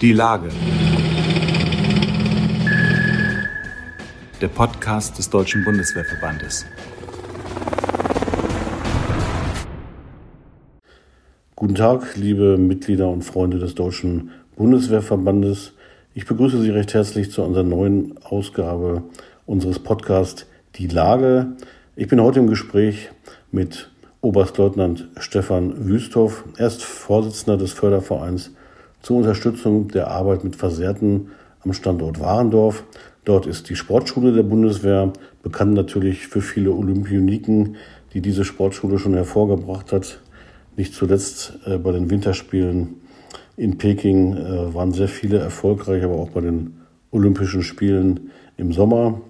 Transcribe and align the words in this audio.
Die 0.00 0.12
Lage. 0.12 0.50
Der 4.40 4.46
Podcast 4.46 5.18
des 5.18 5.28
Deutschen 5.28 5.64
Bundeswehrverbandes. 5.64 6.66
Guten 11.56 11.74
Tag, 11.74 12.14
liebe 12.14 12.58
Mitglieder 12.58 13.08
und 13.08 13.22
Freunde 13.22 13.58
des 13.58 13.74
Deutschen 13.74 14.30
Bundeswehrverbandes. 14.54 15.72
Ich 16.14 16.26
begrüße 16.26 16.62
Sie 16.62 16.70
recht 16.70 16.94
herzlich 16.94 17.32
zu 17.32 17.42
unserer 17.42 17.64
neuen 17.64 18.16
Ausgabe 18.22 19.02
unseres 19.46 19.80
Podcasts 19.80 20.46
Die 20.76 20.86
Lage. 20.86 21.56
Ich 21.96 22.06
bin 22.06 22.20
heute 22.20 22.38
im 22.38 22.46
Gespräch 22.46 23.10
mit 23.50 23.90
Oberstleutnant 24.20 25.08
Stefan 25.18 25.88
Wüsthoff. 25.88 26.44
Er 26.56 26.68
ist 26.68 26.84
Vorsitzender 26.84 27.56
des 27.56 27.72
Fördervereins 27.72 28.52
zur 29.02 29.18
Unterstützung 29.18 29.88
der 29.88 30.08
Arbeit 30.08 30.44
mit 30.44 30.56
Versehrten 30.56 31.30
am 31.60 31.72
Standort 31.72 32.20
Warendorf. 32.20 32.84
Dort 33.24 33.46
ist 33.46 33.68
die 33.68 33.76
Sportschule 33.76 34.32
der 34.32 34.42
Bundeswehr, 34.42 35.12
bekannt 35.42 35.74
natürlich 35.74 36.26
für 36.26 36.40
viele 36.40 36.72
Olympioniken, 36.72 37.76
die 38.14 38.20
diese 38.20 38.44
Sportschule 38.44 38.98
schon 38.98 39.14
hervorgebracht 39.14 39.92
hat. 39.92 40.20
Nicht 40.76 40.94
zuletzt 40.94 41.58
äh, 41.66 41.78
bei 41.78 41.92
den 41.92 42.10
Winterspielen 42.10 42.96
in 43.56 43.76
Peking 43.76 44.36
äh, 44.36 44.74
waren 44.74 44.92
sehr 44.92 45.08
viele 45.08 45.38
erfolgreich, 45.38 46.04
aber 46.04 46.14
auch 46.14 46.30
bei 46.30 46.40
den 46.40 46.80
Olympischen 47.10 47.62
Spielen 47.62 48.30
im 48.56 48.72
Sommer. 48.72 49.20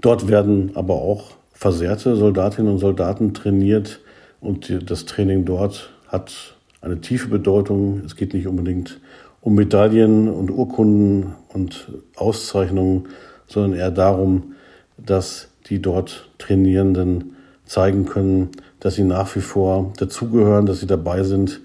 Dort 0.00 0.28
werden 0.28 0.72
aber 0.74 0.94
auch 0.94 1.32
versehrte 1.52 2.16
Soldatinnen 2.16 2.72
und 2.72 2.78
Soldaten 2.78 3.34
trainiert 3.34 4.00
und 4.40 4.90
das 4.90 5.04
Training 5.04 5.44
dort 5.44 5.92
hat 6.08 6.56
eine 6.82 7.00
tiefe 7.00 7.28
Bedeutung. 7.28 8.02
Es 8.04 8.16
geht 8.16 8.34
nicht 8.34 8.46
unbedingt 8.46 9.00
um 9.40 9.54
Medaillen 9.54 10.28
und 10.28 10.50
Urkunden 10.50 11.32
und 11.52 11.88
Auszeichnungen, 12.16 13.06
sondern 13.46 13.78
eher 13.78 13.90
darum, 13.90 14.54
dass 14.98 15.48
die 15.66 15.80
dort 15.80 16.28
Trainierenden 16.38 17.36
zeigen 17.64 18.04
können, 18.04 18.50
dass 18.80 18.96
sie 18.96 19.04
nach 19.04 19.34
wie 19.34 19.40
vor 19.40 19.92
dazugehören, 19.96 20.66
dass 20.66 20.80
sie 20.80 20.86
dabei 20.86 21.22
sind, 21.22 21.60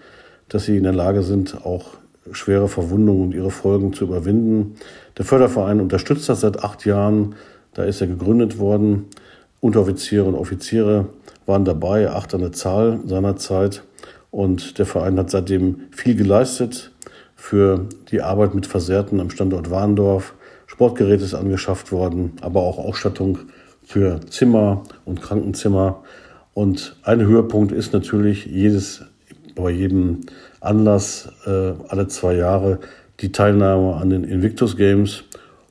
dass 0.50 0.66
sie 0.66 0.78
in 0.78 0.84
der 0.84 0.94
Lage 0.94 1.24
sind, 1.24 1.66
auch 1.66 1.98
schwere 2.32 2.68
Verwundungen 2.68 3.24
und 3.24 3.34
ihre 3.34 3.52
Folgen 3.52 3.94
zu 3.94 4.06
überwinden. 4.06 4.76
Der 5.18 5.26
Förderverein 5.26 5.82
unterstützt 5.82 6.30
das 6.30 6.42
seit 6.42 6.64
acht 6.64 6.86
Jahren. 6.86 7.36
Da 7.74 7.84
ist 7.84 8.02
er 8.02 8.08
gegründet 8.08 8.60
worden. 8.60 9.06
Unteroffiziere 9.60 10.26
und 10.26 10.36
Offiziere 10.36 11.08
waren 11.46 11.66
dabei, 11.66 12.10
acht 12.10 12.34
an 12.34 12.42
der 12.42 12.52
Zahl 12.52 13.00
seinerzeit. 13.06 13.84
Und 14.32 14.78
der 14.78 14.86
Verein 14.86 15.18
hat 15.18 15.30
seitdem 15.30 15.82
viel 15.92 16.16
geleistet 16.16 16.92
für 17.36 17.88
die 18.12 18.22
Arbeit 18.22 18.56
mit 18.56 18.66
Versehrten 18.66 19.20
am 19.20 19.30
Standort 19.30 19.70
Warndorf. 19.70 20.34
Sportgerät 20.66 21.22
ist 21.22 21.34
angeschafft 21.34 21.92
worden, 21.92 22.34
aber 22.42 22.62
auch 22.62 22.78
Ausstattung 22.78 23.40
für 23.84 24.20
Zimmer 24.30 24.84
und 25.06 25.22
Krankenzimmer. 25.22 26.04
Und 26.54 26.98
ein 27.04 27.22
Höhepunkt 27.22 27.72
ist 27.72 27.94
natürlich 27.94 28.46
jedes, 28.46 29.06
bei 29.56 29.70
jedem 29.70 30.22
Anlass 30.60 31.30
äh, 31.46 31.74
alle 31.88 32.08
zwei 32.08 32.36
Jahre 32.36 32.80
die 33.20 33.32
Teilnahme 33.32 33.96
an 33.96 34.10
den 34.10 34.24
Invictus 34.24 34.76
Games. 34.76 35.24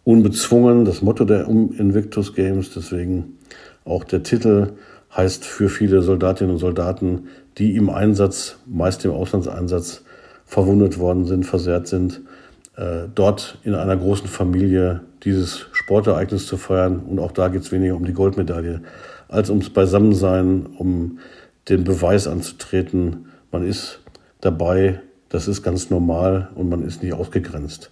Unbezwungen, 0.05 0.85
das 0.85 1.03
Motto 1.03 1.25
der 1.25 1.47
Invictus 1.47 2.35
Games. 2.35 2.73
Deswegen 2.75 3.39
auch 3.85 4.05
der 4.05 4.23
Titel 4.23 4.75
heißt 5.15 5.45
für 5.45 5.69
viele 5.69 6.03
Soldatinnen 6.03 6.55
und 6.55 6.59
Soldaten, 6.59 7.29
die 7.59 7.77
im 7.77 7.91
Einsatz, 7.91 8.57
meist 8.67 9.05
im 9.05 9.13
Auslandseinsatz, 9.13 10.03
verwundet 10.45 10.99
worden 10.99 11.27
sind, 11.27 11.45
versehrt 11.45 11.89
sind, 11.89 12.21
äh, 12.77 13.09
dort 13.15 13.59
in 13.65 13.75
einer 13.75 13.97
großen 13.97 14.29
Familie 14.29 15.01
dieses 15.25 15.67
Sportereignis 15.73 16.47
zu 16.47 16.57
feiern. 16.57 17.01
Und 17.01 17.19
auch 17.19 17.33
da 17.33 17.49
geht 17.49 17.63
es 17.63 17.73
weniger 17.73 17.97
um 17.97 18.05
die 18.05 18.13
Goldmedaille 18.13 18.83
als 19.29 19.51
ums 19.51 19.71
Beisammensein, 19.71 20.67
um 20.79 21.19
den 21.69 21.85
Beweis 21.85 22.29
anzutreten, 22.29 23.27
man 23.51 23.67
ist 23.67 24.01
dabei, 24.41 25.01
das 25.29 25.49
ist 25.49 25.63
ganz 25.63 25.91
normal 25.91 26.49
und 26.55 26.69
man 26.69 26.85
ist 26.85 27.03
nicht 27.03 27.15
ausgegrenzt. 27.15 27.91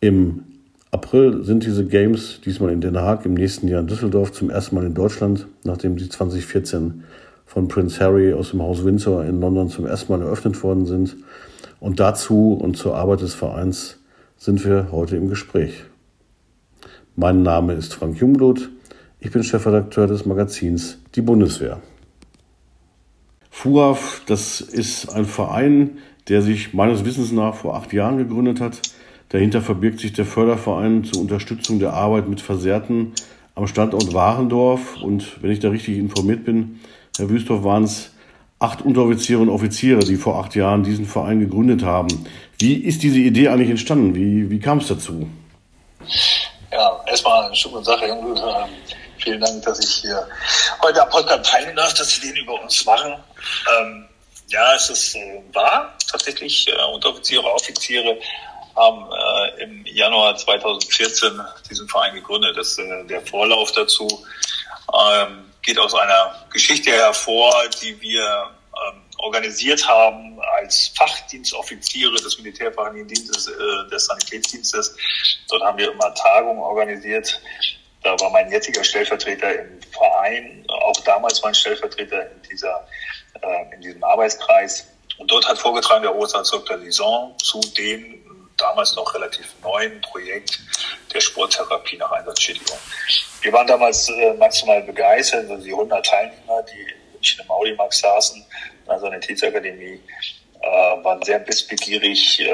Im 0.00 0.44
April 0.90 1.42
sind 1.44 1.64
diese 1.64 1.84
Games 1.84 2.40
diesmal 2.44 2.72
in 2.72 2.80
Den 2.80 2.96
Haag, 2.96 3.26
im 3.26 3.34
nächsten 3.34 3.68
Jahr 3.68 3.80
in 3.80 3.88
Düsseldorf, 3.88 4.32
zum 4.32 4.48
ersten 4.48 4.76
Mal 4.76 4.86
in 4.86 4.94
Deutschland, 4.94 5.46
nachdem 5.64 5.98
sie 5.98 6.08
2014 6.08 7.04
von 7.48 7.66
Prince 7.66 7.98
Harry 7.98 8.32
aus 8.32 8.50
dem 8.50 8.62
Haus 8.62 8.84
Windsor 8.84 9.24
in 9.24 9.40
London 9.40 9.68
zum 9.68 9.86
ersten 9.86 10.12
Mal 10.12 10.22
eröffnet 10.22 10.62
worden 10.62 10.86
sind. 10.86 11.16
Und 11.80 11.98
dazu 11.98 12.52
und 12.52 12.76
zur 12.76 12.94
Arbeit 12.94 13.22
des 13.22 13.34
Vereins 13.34 13.98
sind 14.36 14.64
wir 14.64 14.92
heute 14.92 15.16
im 15.16 15.28
Gespräch. 15.28 15.82
Mein 17.16 17.42
Name 17.42 17.72
ist 17.72 17.94
Frank 17.94 18.20
Jungblut. 18.20 18.70
Ich 19.18 19.32
bin 19.32 19.42
Chefredakteur 19.42 20.06
des 20.06 20.26
Magazins 20.26 20.98
Die 21.16 21.22
Bundeswehr. 21.22 21.80
FUAF, 23.50 24.22
das 24.26 24.60
ist 24.60 25.12
ein 25.12 25.24
Verein, 25.24 25.98
der 26.28 26.42
sich 26.42 26.72
meines 26.72 27.04
Wissens 27.04 27.32
nach 27.32 27.56
vor 27.56 27.74
acht 27.74 27.92
Jahren 27.92 28.18
gegründet 28.18 28.60
hat 28.60 28.80
Dahinter 29.30 29.60
verbirgt 29.60 30.00
sich 30.00 30.14
der 30.14 30.24
Förderverein 30.24 31.04
zur 31.04 31.20
Unterstützung 31.20 31.78
der 31.78 31.92
Arbeit 31.92 32.28
mit 32.28 32.40
Versehrten 32.40 33.12
am 33.54 33.66
Standort 33.66 34.14
Warendorf. 34.14 35.02
Und 35.02 35.42
wenn 35.42 35.50
ich 35.50 35.60
da 35.60 35.68
richtig 35.68 35.98
informiert 35.98 36.44
bin, 36.44 36.80
Herr 37.18 37.28
Wüstorf, 37.28 37.64
waren 37.64 37.84
es 37.84 38.10
acht 38.60 38.82
Unteroffiziere 38.82 39.40
und 39.40 39.48
Offiziere, 39.48 40.00
die 40.00 40.16
vor 40.16 40.42
acht 40.42 40.54
Jahren 40.54 40.82
diesen 40.82 41.06
Verein 41.06 41.40
gegründet 41.40 41.82
haben. 41.82 42.08
Wie 42.58 42.74
ist 42.74 43.02
diese 43.02 43.18
Idee 43.18 43.48
eigentlich 43.48 43.70
entstanden? 43.70 44.14
Wie, 44.14 44.50
wie 44.50 44.60
kam 44.60 44.78
es 44.78 44.88
dazu? 44.88 45.28
Ja, 46.70 47.00
erstmal 47.06 47.46
eine 47.46 47.56
schöne 47.56 47.82
Sache. 47.84 48.06
Ähm, 48.06 48.36
vielen 49.18 49.40
Dank, 49.40 49.62
dass 49.62 49.78
ich 49.80 49.94
hier 50.02 50.26
heute 50.82 51.02
am 51.02 51.08
Podcast 51.08 51.50
teilnehmen 51.50 51.76
darf, 51.76 51.94
dass 51.94 52.14
Sie 52.14 52.20
den 52.20 52.36
über 52.36 52.60
uns 52.62 52.84
machen. 52.84 53.14
Ähm, 53.80 54.04
ja, 54.48 54.74
es 54.74 54.90
ist 54.90 55.14
äh, 55.14 55.40
wahr, 55.52 55.94
tatsächlich 56.10 56.66
äh, 56.68 56.94
Unteroffiziere, 56.94 57.44
Offiziere 57.44 58.18
haben 58.76 59.06
äh, 59.10 59.62
im 59.64 59.84
Januar 59.86 60.36
2014 60.36 61.40
diesen 61.68 61.88
Verein 61.88 62.14
gegründet. 62.14 62.56
Das, 62.56 62.78
äh, 62.78 63.04
der 63.06 63.20
Vorlauf 63.22 63.72
dazu 63.72 64.06
ähm, 64.92 65.44
geht 65.68 65.78
aus 65.78 65.94
einer 65.94 66.46
Geschichte 66.50 66.90
hervor, 66.90 67.52
die 67.82 68.00
wir 68.00 68.24
ähm, 68.24 69.02
organisiert 69.18 69.86
haben 69.86 70.40
als 70.56 70.90
Fachdienstoffiziere 70.96 72.14
des 72.14 72.38
Militärfachdienstes, 72.38 73.48
äh, 73.48 73.90
des 73.90 74.06
Sanitätsdienstes. 74.06 74.96
Dort 75.50 75.62
haben 75.62 75.76
wir 75.76 75.92
immer 75.92 76.14
Tagungen 76.14 76.62
organisiert. 76.62 77.38
Da 78.02 78.18
war 78.18 78.30
mein 78.30 78.50
jetziger 78.50 78.82
Stellvertreter 78.82 79.60
im 79.60 79.82
Verein, 79.92 80.64
auch 80.68 80.98
damals 81.04 81.42
mein 81.42 81.54
Stellvertreter 81.54 82.30
in, 82.30 82.42
dieser, 82.50 82.88
äh, 83.42 83.74
in 83.74 83.82
diesem 83.82 84.02
Arbeitskreis. 84.02 84.86
Und 85.18 85.30
dort 85.30 85.46
hat 85.46 85.58
vorgetragen 85.58 86.02
der 86.02 86.14
Oberst 86.14 86.34
Dr. 86.50 86.78
Lison 86.78 87.34
zu 87.40 87.60
dem 87.76 88.27
damals 88.58 88.94
noch 88.96 89.14
relativ 89.14 89.54
neuen 89.62 90.00
Projekt 90.02 90.60
der 91.12 91.20
Sporttherapie 91.20 91.96
nach 91.96 92.10
Einsatzschädigung. 92.12 92.76
Wir 93.42 93.52
waren 93.52 93.66
damals 93.66 94.08
äh, 94.08 94.34
maximal 94.34 94.82
begeistert, 94.82 95.48
also 95.50 95.64
die 95.64 95.72
100 95.72 96.04
Teilnehmer, 96.04 96.62
die 96.64 96.80
in 96.80 97.12
München 97.12 97.40
im 97.44 97.50
Audimax 97.50 98.00
saßen, 98.00 98.36
in 98.36 98.86
der 98.86 98.98
Sanitätsakademie, 98.98 100.00
äh, 100.60 101.04
waren 101.04 101.22
sehr 101.22 101.46
wissbegierig. 101.46 102.40
Äh, 102.40 102.50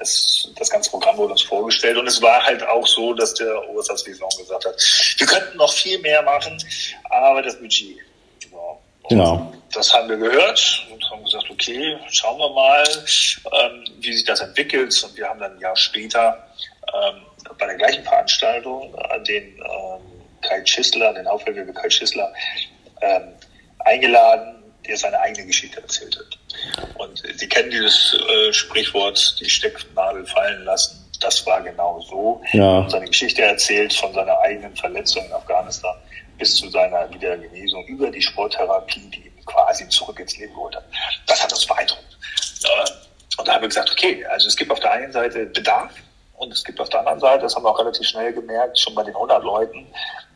es, 0.00 0.48
das 0.56 0.70
ganze 0.70 0.90
Programm 0.90 1.16
wurde 1.16 1.32
uns 1.32 1.42
vorgestellt 1.42 1.96
und 1.96 2.06
es 2.06 2.22
war 2.22 2.42
halt 2.44 2.62
auch 2.66 2.86
so, 2.86 3.12
dass 3.14 3.34
der 3.34 3.68
Oberstaatsvision 3.68 4.30
gesagt 4.38 4.64
hat, 4.64 4.74
wir 5.18 5.26
könnten 5.26 5.56
noch 5.56 5.72
viel 5.72 5.98
mehr 5.98 6.22
machen, 6.22 6.56
aber 7.10 7.42
das 7.42 7.58
Budget. 7.58 7.98
Ja. 8.52 8.58
Genau. 9.08 9.52
Das 9.72 9.92
haben 9.92 10.08
wir 10.08 10.16
gehört 10.16 10.86
und 10.92 11.10
haben 11.10 11.24
gesagt, 11.24 11.50
okay, 11.50 11.96
schauen 12.10 12.38
wir 12.38 12.50
mal, 12.50 12.84
ähm, 12.86 13.84
wie 14.00 14.12
sich 14.12 14.24
das 14.24 14.40
entwickelt. 14.40 15.02
Und 15.02 15.16
wir 15.16 15.28
haben 15.28 15.40
dann 15.40 15.54
ein 15.54 15.60
Jahr 15.60 15.76
später 15.76 16.46
ähm, 16.92 17.22
bei 17.58 17.66
der 17.66 17.76
gleichen 17.76 18.04
Veranstaltung 18.04 18.94
äh, 18.94 19.22
den 19.22 19.56
ähm, 19.58 20.02
Kai 20.42 20.64
Schissler, 20.66 21.14
den 21.14 21.26
Aufhelfer 21.26 21.64
Kai 21.72 21.88
Schissler, 21.88 22.32
ähm, 23.00 23.32
eingeladen, 23.80 24.62
der 24.86 24.96
seine 24.96 25.18
eigene 25.20 25.46
Geschichte 25.46 25.80
erzählt 25.80 26.18
hat. 26.18 26.98
Und 26.98 27.22
Sie 27.36 27.48
kennen 27.48 27.70
dieses 27.70 28.14
äh, 28.14 28.52
Sprichwort, 28.52 29.36
die 29.40 29.48
Stecknadel 29.48 30.26
fallen 30.26 30.64
lassen. 30.64 30.98
Das 31.20 31.46
war 31.46 31.62
genau 31.62 32.00
so. 32.00 32.42
Ja. 32.52 32.88
Seine 32.90 33.06
Geschichte 33.06 33.42
erzählt 33.42 33.94
von 33.94 34.12
seiner 34.12 34.38
eigenen 34.40 34.74
Verletzung 34.76 35.24
in 35.24 35.32
Afghanistan 35.32 35.94
bis 36.38 36.56
zu 36.56 36.68
seiner 36.70 37.08
Wiedergenesung 37.12 37.86
über 37.86 38.10
die 38.10 38.20
Sporttherapie, 38.20 39.08
die 39.10 39.31
quasi 39.46 39.88
zurück 39.88 40.18
ins 40.20 40.36
Leben 40.36 40.54
geholt 40.54 40.76
hat. 40.76 40.84
Das 41.26 41.42
hat 41.42 41.52
uns 41.52 41.66
beeindruckt. 41.66 42.18
Äh, 42.64 42.90
und 43.38 43.48
da 43.48 43.54
haben 43.54 43.62
wir 43.62 43.68
gesagt, 43.68 43.90
okay, 43.90 44.24
also 44.26 44.48
es 44.48 44.56
gibt 44.56 44.70
auf 44.70 44.80
der 44.80 44.92
einen 44.92 45.12
Seite 45.12 45.46
Bedarf 45.46 45.92
und 46.36 46.52
es 46.52 46.62
gibt 46.64 46.80
auf 46.80 46.88
der 46.88 47.00
anderen 47.00 47.20
Seite, 47.20 47.42
das 47.42 47.56
haben 47.56 47.64
wir 47.64 47.70
auch 47.70 47.78
relativ 47.78 48.06
schnell 48.06 48.32
gemerkt, 48.32 48.78
schon 48.78 48.94
bei 48.94 49.02
den 49.02 49.14
100 49.14 49.42
Leuten, 49.42 49.86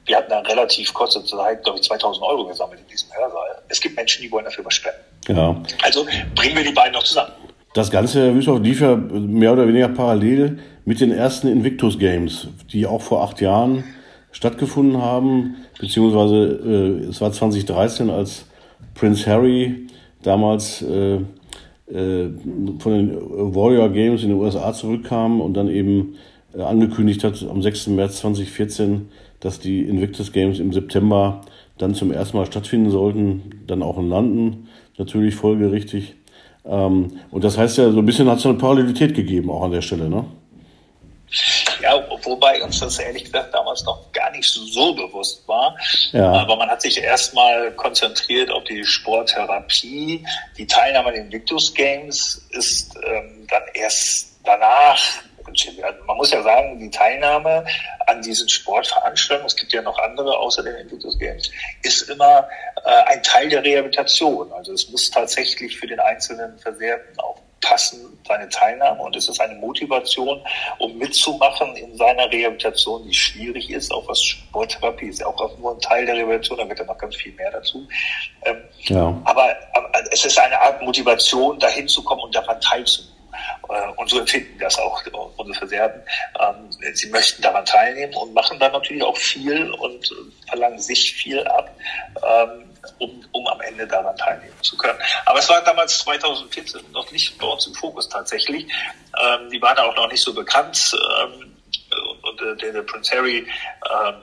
wir 0.07 0.17
hatten 0.17 0.31
dann 0.31 0.47
relativ 0.47 0.95
kurze 0.95 1.25
Zeit, 1.25 1.65
glaube 1.65 1.79
ich, 1.79 1.85
2000 1.85 2.25
Euro 2.25 2.47
gesammelt 2.47 2.81
in 2.81 2.87
diesem 2.87 3.13
Hörsaal. 3.13 3.63
Es 3.69 3.81
gibt 3.81 3.97
Menschen, 3.97 4.23
die 4.23 4.31
wollen 4.31 4.45
dafür 4.45 4.65
was 4.65 4.75
spenden. 4.75 5.01
Ja. 5.29 5.57
Also 5.83 6.07
bringen 6.35 6.57
wir 6.57 6.65
die 6.65 6.73
beiden 6.73 6.93
noch 6.93 7.03
zusammen. 7.03 7.33
Das 7.75 7.91
Ganze, 7.91 8.25
Herr 8.25 8.35
Wüsthoff, 8.35 8.61
lief 8.61 8.81
ja 8.81 8.97
mehr 8.97 9.53
oder 9.53 9.67
weniger 9.69 9.89
parallel 9.89 10.61
mit 10.85 11.01
den 11.01 11.13
ersten 11.13 11.49
Invictus 11.49 11.99
Games, 11.99 12.49
die 12.73 12.87
auch 12.87 13.03
vor 13.03 13.23
acht 13.23 13.41
Jahren 13.41 13.85
stattgefunden 14.31 15.03
haben, 15.03 15.57
beziehungsweise 15.79 16.37
äh, 17.05 17.09
es 17.11 17.21
war 17.21 17.33
2013, 17.33 18.09
als 18.09 18.46
Prince 18.95 19.27
Harry 19.31 19.87
damals 20.23 20.83
äh, 20.83 21.17
äh, 21.17 22.31
von 22.79 22.93
den 22.93 23.15
Warrior 23.55 23.91
Games 23.91 24.23
in 24.23 24.31
den 24.31 24.39
USA 24.39 24.73
zurückkam 24.73 25.41
und 25.41 25.55
dann 25.55 25.69
eben 25.69 26.15
äh, 26.55 26.63
angekündigt 26.63 27.23
hat 27.25 27.45
am 27.49 27.63
6. 27.63 27.89
März 27.89 28.19
2014, 28.19 29.09
dass 29.41 29.61
die 29.61 29.83
Invictus 29.83 30.33
Games 30.33 30.59
im 30.59 30.73
September 30.73 31.43
dann 31.79 31.95
zum 31.95 32.11
ersten 32.11 32.37
Mal 32.39 32.47
stattfinden 32.47 32.91
sollten, 32.91 33.63
dann 33.67 33.83
auch 33.83 33.99
in 33.99 34.09
London, 34.09 34.69
natürlich 34.99 35.35
folgerichtig. 35.35 36.17
Ähm, 36.65 37.13
und 37.31 37.45
das 37.45 37.59
heißt 37.59 37.79
ja, 37.79 37.91
so 37.93 37.99
ein 37.99 38.07
bisschen 38.07 38.29
hat 38.29 38.39
es 38.39 38.47
eine 38.47 38.59
Parallelität 38.59 39.15
gegeben, 39.15 39.51
auch 39.51 39.63
an 39.63 39.73
der 39.73 39.83
Stelle, 39.83 40.09
ne? 40.09 40.25
Wobei 42.27 42.63
uns 42.63 42.81
das 42.81 42.99
ehrlich 42.99 43.25
gesagt 43.25 43.55
damals 43.55 43.85
noch 43.85 44.13
gar 44.13 44.31
nicht 44.33 44.49
so 44.49 44.95
bewusst 44.95 45.47
war. 45.47 45.77
Ja. 46.13 46.33
Aber 46.33 46.57
man 46.57 46.69
hat 46.69 46.83
sich 46.83 47.03
erstmal 47.03 47.73
konzentriert 47.73 48.51
auf 48.51 48.65
die 48.65 48.85
Sporttherapie. 48.85 50.27
Die 50.59 50.67
Teilnahme 50.67 51.09
an 51.09 51.15
den 51.15 51.33
Victus 51.33 51.73
Games 51.73 52.47
ist 52.51 52.97
ähm, 53.05 53.47
dann 53.49 53.63
erst 53.75 54.37
danach 54.45 55.01
man 56.07 56.17
muss 56.17 56.33
ja 56.33 56.43
sagen, 56.43 56.79
die 56.79 56.91
Teilnahme 56.91 57.65
an 58.07 58.23
diesen 58.23 58.49
Sportveranstaltungen, 58.49 59.47
es 59.47 59.57
gibt 59.57 59.73
ja 59.73 59.83
noch 59.83 59.99
andere 59.99 60.37
außer 60.37 60.63
den 60.63 60.75
Invictus 60.77 61.19
Games, 61.19 61.51
ist 61.83 62.11
immer 62.11 62.49
äh, 62.85 62.91
ein 63.07 63.23
Teil 63.23 63.49
der 63.49 63.63
Rehabilitation. 63.63 64.53
Also 64.53 64.73
es 64.73 64.89
muss 64.91 65.11
tatsächlich 65.11 65.79
für 65.79 65.87
den 65.87 66.01
einzelnen 66.01 66.59
Versehrten 66.59 67.19
auch 67.21 67.41
passen, 67.61 68.19
seine 68.27 68.49
Teilnahme. 68.49 69.03
Und 69.03 69.17
es 69.17 69.29
ist 69.29 69.41
eine 69.41 69.55
Motivation, 69.57 70.41
um 70.79 70.97
mitzumachen 70.99 71.75
in 71.77 71.97
seiner 71.97 72.31
Rehabilitation, 72.31 73.05
die 73.05 73.15
schwierig 73.15 73.71
ist, 73.71 73.93
auch 73.93 74.07
was 74.09 74.23
Sporttherapie 74.23 75.07
ist, 75.07 75.25
auch 75.25 75.59
nur 75.59 75.75
ein 75.75 75.81
Teil 75.81 76.07
der 76.07 76.17
Rehabilitation, 76.17 76.59
da 76.59 76.69
wird 76.69 76.79
ja 76.79 76.85
noch 76.85 76.99
ganz 76.99 77.17
viel 77.17 77.33
mehr 77.35 77.51
dazu. 77.51 77.87
Ähm, 78.45 78.63
ja. 78.85 79.21
aber, 79.25 79.57
aber 79.75 79.91
es 80.11 80.25
ist 80.25 80.39
eine 80.39 80.61
Art 80.61 80.83
Motivation, 80.83 81.59
dahin 81.59 81.89
zu 81.89 82.03
kommen 82.03 82.23
und 82.23 82.35
daran 82.35 82.61
teilzunehmen. 82.61 83.17
Äh, 83.69 83.91
und 83.97 84.09
so 84.09 84.21
empfinden 84.21 84.59
das 84.59 84.79
auch 84.79 85.03
unsere 85.37 85.59
Versehrten. 85.59 86.01
Ähm, 86.41 86.95
sie 86.95 87.09
möchten 87.11 87.43
daran 87.43 87.65
teilnehmen 87.65 88.15
und 88.15 88.35
machen 88.35 88.59
dann 88.59 88.73
natürlich 88.73 89.03
auch 89.03 89.17
viel 89.17 89.71
und 89.73 90.11
verlangen 90.49 90.79
sich 90.79 91.15
viel 91.15 91.43
ab, 91.47 91.75
ähm, 92.23 92.65
um, 92.99 93.25
um 93.33 93.47
am 93.47 93.61
Ende 93.61 93.87
daran 93.87 94.17
teilnehmen 94.17 94.57
zu 94.63 94.77
können. 94.77 94.99
Aber 95.25 95.39
es 95.39 95.49
war 95.49 95.63
damals 95.63 95.99
2014 95.99 96.93
noch 96.93 97.11
nicht 97.13 97.39
bei 97.39 97.47
uns 97.47 97.67
im 97.67 97.75
Fokus 97.75 98.09
tatsächlich. 98.09 98.67
Ähm, 99.21 99.51
die 99.51 99.61
waren 99.61 99.79
auch 99.79 99.97
noch 99.97 100.11
nicht 100.11 100.23
so 100.23 100.35
bekannt. 100.35 100.95
und 102.23 102.41
der, 102.41 102.73
der 102.73 102.83
Prince 102.83 103.17
Harry 103.17 103.47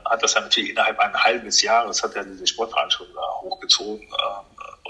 hat 0.05 0.21
das 0.21 0.33
dann 0.33 0.43
natürlich 0.43 0.71
innerhalb 0.71 0.99
eines 0.99 1.23
halben 1.23 1.49
Jahres 1.49 2.03
hat 2.03 2.15
er 2.15 2.23
diese 2.25 2.45
Sportveranstaltung 2.45 3.15
hochgezogen 3.41 4.07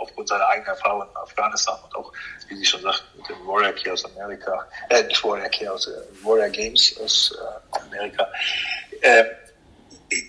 aufgrund 0.03 0.27
seiner 0.27 0.47
eigenen 0.47 0.67
Erfahrung 0.67 1.03
in 1.03 1.17
Afghanistan 1.17 1.77
und 1.83 1.95
auch, 1.95 2.11
wie 2.47 2.55
Sie 2.55 2.65
schon 2.65 2.81
sagten, 2.81 3.17
mit 3.17 3.29
dem 3.29 3.47
Warrior 3.47 3.73
Care 3.73 3.93
aus 3.93 4.05
Amerika, 4.05 4.67
äh, 4.89 5.03
nicht 5.03 5.23
Warrior 5.23 5.49
Care 5.49 5.73
aus 5.73 5.87
äh, 5.87 5.91
Warrior 6.23 6.49
Games 6.49 6.95
aus 7.03 7.35
äh, 7.37 7.77
Amerika. 7.79 8.27
Äh, 9.01 9.25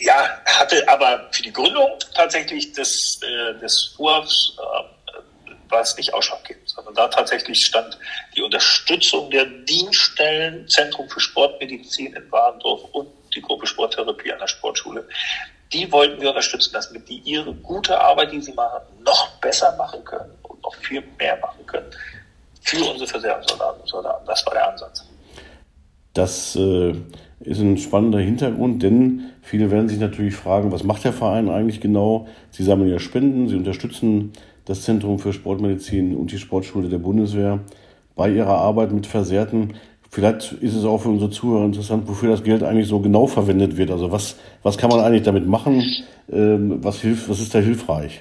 ja, 0.04 0.40
hatte 0.46 0.86
aber 0.88 1.28
für 1.32 1.42
die 1.42 1.52
Gründung 1.52 1.98
tatsächlich 2.14 2.72
des, 2.72 3.20
äh, 3.22 3.58
des 3.60 3.94
Vorhabens 3.96 4.56
äh, 4.58 5.50
war 5.70 5.80
es 5.80 5.96
nicht 5.96 6.12
ausschlaggebend, 6.12 6.68
sondern 6.68 6.94
da 6.94 7.08
tatsächlich 7.08 7.64
stand 7.64 7.98
die 8.36 8.42
Unterstützung 8.42 9.30
der 9.30 9.44
Dienststellen, 9.44 10.68
Zentrum 10.68 11.08
für 11.08 11.20
Sportmedizin 11.20 12.14
in 12.14 12.30
Warendorf 12.30 12.84
und 12.92 13.08
die 13.34 13.42
Gruppe 13.42 13.66
Sporttherapie 13.66 14.32
an 14.32 14.38
der 14.38 14.48
Sportschule 14.48 15.06
die 15.74 15.90
wollten 15.90 16.20
wir 16.20 16.28
unterstützen, 16.28 16.70
damit 16.72 17.08
die 17.08 17.18
ihre 17.24 17.52
gute 17.52 18.00
Arbeit, 18.00 18.32
die 18.32 18.40
sie 18.40 18.52
machen, 18.52 18.80
noch 19.04 19.30
besser 19.40 19.74
machen 19.76 20.04
können 20.04 20.30
und 20.44 20.62
noch 20.62 20.74
viel 20.76 21.02
mehr 21.18 21.36
machen 21.38 21.66
können 21.66 21.90
für 22.62 22.84
unsere 22.84 23.08
Versorgungssoldaten 23.08 23.80
und 23.80 23.88
Soldaten. 23.88 24.26
Das 24.26 24.46
war 24.46 24.54
der 24.54 24.68
Ansatz. 24.68 25.04
Das 26.14 26.56
äh, 26.56 26.94
ist 27.40 27.58
ein 27.58 27.76
spannender 27.76 28.20
Hintergrund, 28.20 28.82
denn 28.82 29.32
viele 29.44 29.70
werden 29.70 29.88
sich 29.88 30.00
natürlich 30.00 30.34
fragen, 30.34 30.72
was 30.72 30.82
macht 30.82 31.04
der 31.04 31.12
Verein 31.12 31.48
eigentlich 31.48 31.80
genau? 31.80 32.26
Sie 32.50 32.64
sammeln 32.64 32.90
ja 32.90 32.98
Spenden, 32.98 33.48
sie 33.48 33.56
unterstützen 33.56 34.32
das 34.64 34.82
Zentrum 34.82 35.18
für 35.18 35.32
Sportmedizin 35.32 36.16
und 36.16 36.32
die 36.32 36.38
Sportschule 36.38 36.88
der 36.88 36.98
Bundeswehr 36.98 37.60
bei 38.16 38.30
ihrer 38.30 38.56
Arbeit 38.58 38.92
mit 38.92 39.06
Versehrten. 39.06 39.74
Vielleicht 40.10 40.52
ist 40.52 40.74
es 40.74 40.84
auch 40.84 41.02
für 41.02 41.08
unsere 41.10 41.30
Zuhörer 41.30 41.66
interessant, 41.66 42.08
wofür 42.08 42.30
das 42.30 42.42
Geld 42.42 42.62
eigentlich 42.62 42.88
so 42.88 43.00
genau 43.00 43.26
verwendet 43.26 43.76
wird. 43.76 43.90
Also 43.90 44.10
was, 44.10 44.36
was 44.62 44.78
kann 44.78 44.88
man 44.88 45.00
eigentlich 45.00 45.24
damit 45.24 45.46
machen? 45.46 45.84
Ähm, 46.32 46.82
was 46.82 47.00
hilft, 47.00 47.28
was 47.28 47.40
ist 47.40 47.54
da 47.54 47.58
hilfreich? 47.58 48.20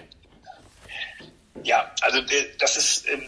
Ja, 1.64 1.86
also 2.02 2.20
das 2.60 2.78
ist 2.78 3.06
ähm, 3.08 3.22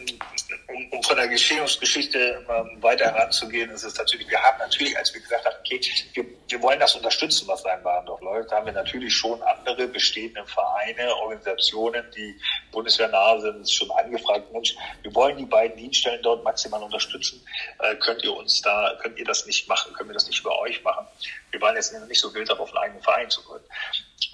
um, 0.76 0.88
um 0.92 1.04
von 1.04 1.16
der 1.16 1.28
Geschehungsgeschichte 1.28 2.46
weiter 2.82 3.06
heranzugehen, 3.06 3.70
ist 3.72 3.84
es 3.84 3.98
natürlich, 3.98 4.30
wir 4.30 4.42
haben 4.42 4.58
natürlich, 4.60 4.98
als 4.98 5.14
wir 5.14 5.22
gesagt 5.22 5.46
haben, 5.46 5.56
okay, 5.60 5.82
wir, 6.14 6.26
wir 6.48 6.62
wollen 6.62 6.80
das 6.80 6.96
unterstützen, 6.96 7.48
was 7.48 7.64
da 7.64 7.76
in 7.76 7.84
Warendorf 7.84 8.22
läuft, 8.22 8.52
haben 8.52 8.66
wir 8.66 8.74
natürlich 8.74 9.14
schon 9.14 9.42
andere 9.44 9.88
bestehende 9.88 10.46
Vereine, 10.46 11.16
Organisationen, 11.16 12.04
die 12.16 12.36
bundeswehrnah 12.72 13.40
sind, 13.40 13.70
schon 13.70 13.90
angefragt, 13.92 14.52
Mensch, 14.52 14.76
wir 15.02 15.14
wollen 15.16 15.38
die 15.38 15.46
beiden 15.46 15.78
Dienststellen 15.78 16.22
dort 16.22 16.44
maximal 16.44 16.82
unterstützen. 16.84 17.46
Äh, 17.80 17.96
könnt 17.96 18.24
ihr 18.24 18.36
uns 18.36 18.62
da, 18.62 18.98
könnt 19.02 19.18
ihr 19.18 19.26
das 19.26 19.46
nicht 19.46 19.68
machen? 19.68 19.94
Können 19.94 20.10
wir 20.10 20.14
das 20.14 20.28
nicht 20.28 20.40
über 20.42 20.60
euch 20.60 20.84
machen? 20.84 21.08
Wir 21.52 21.62
waren 21.62 21.76
jetzt 21.76 21.94
nicht 21.94 22.20
so 22.20 22.34
wild 22.34 22.50
darauf, 22.50 22.70
einen 22.70 22.84
eigenen 22.84 23.04
Verein 23.04 23.30
zu 23.30 23.42
gründen. 23.44 23.68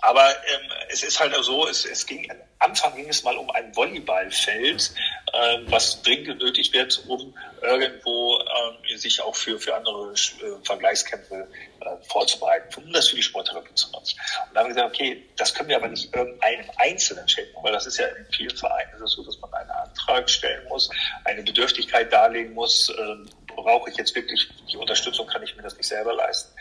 Aber 0.02 0.28
ähm, 0.30 0.72
es 0.90 1.04
ist 1.04 1.20
halt 1.20 1.36
so, 1.44 1.68
es, 1.68 1.86
es 1.86 2.06
ging, 2.06 2.30
am 2.32 2.38
Anfang 2.60 2.96
ging 2.96 3.10
es 3.10 3.24
mal 3.24 3.38
um 3.38 3.50
ein 3.52 3.76
Volleyballfeld, 3.76 4.94
äh, 5.34 5.58
was 5.68 6.02
dringend 6.02 6.31
genötigt 6.34 6.74
wird, 6.74 7.04
um 7.08 7.34
irgendwo 7.62 8.40
äh, 8.40 8.98
sich 8.98 9.22
auch 9.22 9.36
für, 9.36 9.60
für 9.60 9.76
andere 9.76 10.14
äh, 10.14 10.66
Vergleichskämpfe 10.66 11.48
äh, 11.82 11.86
vorzubereiten, 12.08 12.84
um 12.84 12.92
das 12.94 13.10
für 13.10 13.16
die 13.16 13.24
Sporttherapie 13.24 13.74
zu 13.76 13.92
nutzen. 13.92 14.18
Und 14.48 14.56
dann 14.56 14.64
haben 14.64 14.70
wir 14.70 14.76
gesagt, 14.76 14.96
okay, 14.96 15.24
das 15.38 15.54
können 15.54 15.70
wir 15.70 15.78
aber 15.78 15.88
nicht 15.88 16.14
irgendeinem 16.16 16.70
Einzelnen 16.78 17.28
schenken, 17.28 17.56
weil 17.62 17.74
das 17.74 17.86
ist 17.86 17.98
ja 17.98 18.08
in 18.08 18.26
vielen 18.32 18.56
Vereinen 18.56 19.02
es 19.04 19.12
so, 19.12 19.24
dass 19.24 19.40
man 19.40 19.54
einen 19.54 19.72
Antrag 19.72 20.30
stellen 20.30 20.68
muss, 20.68 20.90
eine 21.26 21.44
Bedürftigkeit 21.44 22.12
darlegen 22.12 22.54
muss, 22.54 22.90
äh, 22.90 23.16
brauche 23.48 23.90
ich 23.90 23.98
jetzt 23.98 24.16
wirklich 24.16 24.48
die 24.72 24.78
Unterstützung, 24.78 25.28
kann 25.28 25.44
ich 25.44 25.56
mir 25.56 25.64
das 25.64 25.76
nicht 25.78 25.88
selber 25.88 26.14
leisten. 26.14 26.54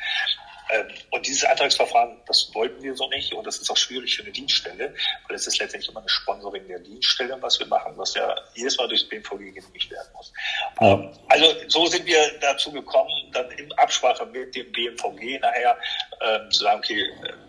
Ähm, 0.72 0.86
und 1.10 1.26
dieses 1.26 1.44
Antragsverfahren, 1.44 2.18
das 2.26 2.50
wollten 2.54 2.82
wir 2.82 2.94
so 2.94 3.08
nicht 3.08 3.32
und 3.32 3.46
das 3.46 3.58
ist 3.58 3.70
auch 3.70 3.76
schwierig 3.76 4.16
für 4.16 4.22
eine 4.22 4.32
Dienststelle, 4.32 4.94
weil 5.26 5.36
es 5.36 5.46
ist 5.46 5.58
letztendlich 5.58 5.90
immer 5.90 6.00
eine 6.00 6.08
Sponsoring 6.08 6.66
der 6.68 6.78
Dienststelle, 6.80 7.36
was 7.40 7.58
wir 7.58 7.66
machen, 7.66 7.92
was 7.96 8.14
ja 8.14 8.34
jedes 8.54 8.76
Mal 8.76 8.88
durchs 8.88 9.04
BMVG 9.04 9.54
genehmigt 9.54 9.90
werden 9.90 10.08
muss. 10.14 10.32
Ja. 10.80 10.92
Ähm, 10.92 11.10
also 11.28 11.46
so 11.68 11.86
sind 11.86 12.06
wir 12.06 12.38
dazu 12.40 12.72
gekommen, 12.72 13.10
dann 13.32 13.50
in 13.52 13.72
Absprache 13.72 14.26
mit 14.26 14.54
dem 14.54 14.70
BMVG 14.72 15.40
nachher 15.40 15.76
äh, 16.20 16.48
zu 16.50 16.60
sagen, 16.64 16.78
okay, 16.78 17.04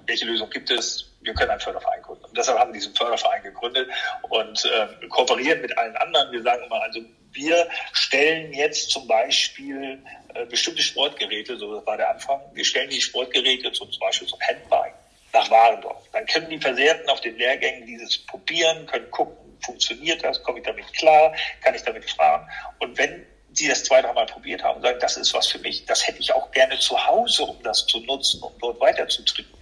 welche 0.05 0.25
Lösung 0.25 0.49
gibt 0.49 0.71
es? 0.71 1.10
Wir 1.21 1.33
können 1.33 1.51
einen 1.51 1.59
Förderverein 1.59 2.01
gründen. 2.01 2.25
Und 2.25 2.37
deshalb 2.37 2.57
haben 2.57 2.73
wir 2.73 2.79
diesen 2.79 2.95
Förderverein 2.95 3.43
gegründet 3.43 3.89
und 4.29 4.65
äh, 4.65 5.07
kooperieren 5.07 5.61
mit 5.61 5.77
allen 5.77 5.95
anderen. 5.97 6.31
Wir 6.31 6.41
sagen 6.41 6.63
immer, 6.65 6.81
also 6.81 7.01
wir 7.31 7.67
stellen 7.93 8.51
jetzt 8.53 8.89
zum 8.89 9.07
Beispiel 9.07 10.03
äh, 10.33 10.45
bestimmte 10.45 10.81
Sportgeräte, 10.81 11.57
so 11.57 11.85
war 11.85 11.97
der 11.97 12.09
Anfang, 12.09 12.41
wir 12.53 12.65
stellen 12.65 12.89
die 12.89 13.01
Sportgeräte 13.01 13.71
zum, 13.71 13.91
zum 13.91 13.99
Beispiel 13.99 14.27
zum 14.27 14.39
Handbike 14.41 14.93
nach 15.33 15.49
Warendorf. 15.49 16.03
Dann 16.11 16.25
können 16.25 16.49
die 16.49 16.59
Versehrten 16.59 17.09
auf 17.09 17.21
den 17.21 17.37
Lehrgängen 17.37 17.85
dieses 17.85 18.17
probieren, 18.25 18.85
können 18.85 19.09
gucken, 19.11 19.37
funktioniert 19.61 20.23
das, 20.23 20.41
komme 20.43 20.59
ich 20.59 20.65
damit 20.65 20.91
klar, 20.93 21.33
kann 21.63 21.75
ich 21.75 21.83
damit 21.83 22.09
fahren. 22.09 22.49
Und 22.79 22.97
wenn 22.97 23.25
sie 23.53 23.67
das 23.67 23.83
zwei, 23.83 24.01
dreimal 24.01 24.25
probiert 24.25 24.63
haben 24.63 24.77
und 24.77 24.81
sagen, 24.81 24.99
das 24.99 25.17
ist 25.17 25.33
was 25.33 25.47
für 25.47 25.59
mich, 25.59 25.85
das 25.85 26.07
hätte 26.07 26.19
ich 26.19 26.33
auch 26.33 26.51
gerne 26.51 26.77
zu 26.79 27.05
Hause, 27.05 27.43
um 27.43 27.61
das 27.63 27.85
zu 27.85 27.99
nutzen, 28.01 28.41
um 28.41 28.53
dort 28.59 28.79
weiter 28.79 29.07
zu 29.07 29.23
trainieren, 29.23 29.60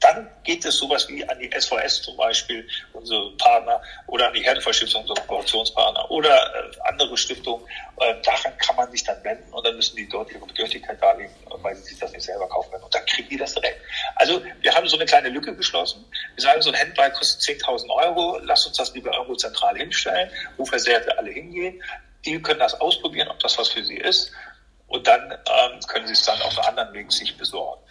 dann 0.00 0.28
geht 0.44 0.64
es 0.64 0.76
sowas 0.76 1.08
wie 1.08 1.26
an 1.28 1.38
die 1.38 1.50
SVS 1.58 2.02
zum 2.02 2.16
Beispiel, 2.16 2.68
unsere 2.92 3.30
Partner, 3.36 3.80
oder 4.06 4.28
an 4.28 4.34
die 4.34 4.42
Herdenverstiftung, 4.42 5.02
unsere 5.02 5.20
Kooperationspartner, 5.26 6.10
oder 6.10 6.30
äh, 6.30 6.80
andere 6.88 7.16
Stiftungen. 7.16 7.66
Äh, 7.98 8.14
daran 8.22 8.56
kann 8.58 8.76
man 8.76 8.90
sich 8.90 9.04
dann 9.04 9.22
wenden 9.24 9.52
und 9.52 9.66
dann 9.66 9.76
müssen 9.76 9.96
die 9.96 10.08
dort 10.08 10.30
ihre 10.30 10.44
Bedürftigkeit 10.46 11.00
darlegen, 11.00 11.32
weil 11.62 11.74
sie 11.76 11.84
sich 11.84 11.98
das 11.98 12.12
nicht 12.12 12.24
selber 12.24 12.48
kaufen 12.48 12.70
können. 12.70 12.84
Und 12.84 12.94
dann 12.94 13.06
kriegen 13.06 13.28
die 13.28 13.36
das 13.36 13.54
direkt. 13.54 13.80
Also 14.16 14.42
wir 14.60 14.74
haben 14.74 14.86
so 14.86 14.96
eine 14.96 15.06
kleine 15.06 15.28
Lücke 15.30 15.54
geschlossen. 15.56 16.04
Wir 16.34 16.42
sagen, 16.42 16.60
so 16.62 16.70
ein 16.70 16.78
Handball 16.78 17.10
kostet 17.12 17.60
10.000 17.60 17.88
Euro. 17.90 18.38
Lass 18.42 18.66
uns 18.66 18.76
das 18.76 18.92
lieber 18.94 19.12
irgendwo 19.12 19.34
zentral 19.34 19.76
hinstellen, 19.76 20.30
wo 20.56 20.64
Versehrte 20.64 21.16
alle 21.18 21.30
hingehen. 21.30 21.82
Die 22.24 22.40
können 22.42 22.60
das 22.60 22.78
ausprobieren, 22.80 23.28
ob 23.28 23.38
das 23.40 23.56
was 23.58 23.68
für 23.68 23.84
sie 23.84 23.96
ist. 23.96 24.32
Und 24.88 25.06
dann 25.06 25.32
ähm, 25.32 25.80
können 25.88 26.06
sie 26.06 26.12
es 26.12 26.24
dann 26.24 26.40
auf 26.42 26.58
anderen 26.66 26.92
Weg 26.92 27.10
sich 27.10 27.36
besorgen. 27.36 27.82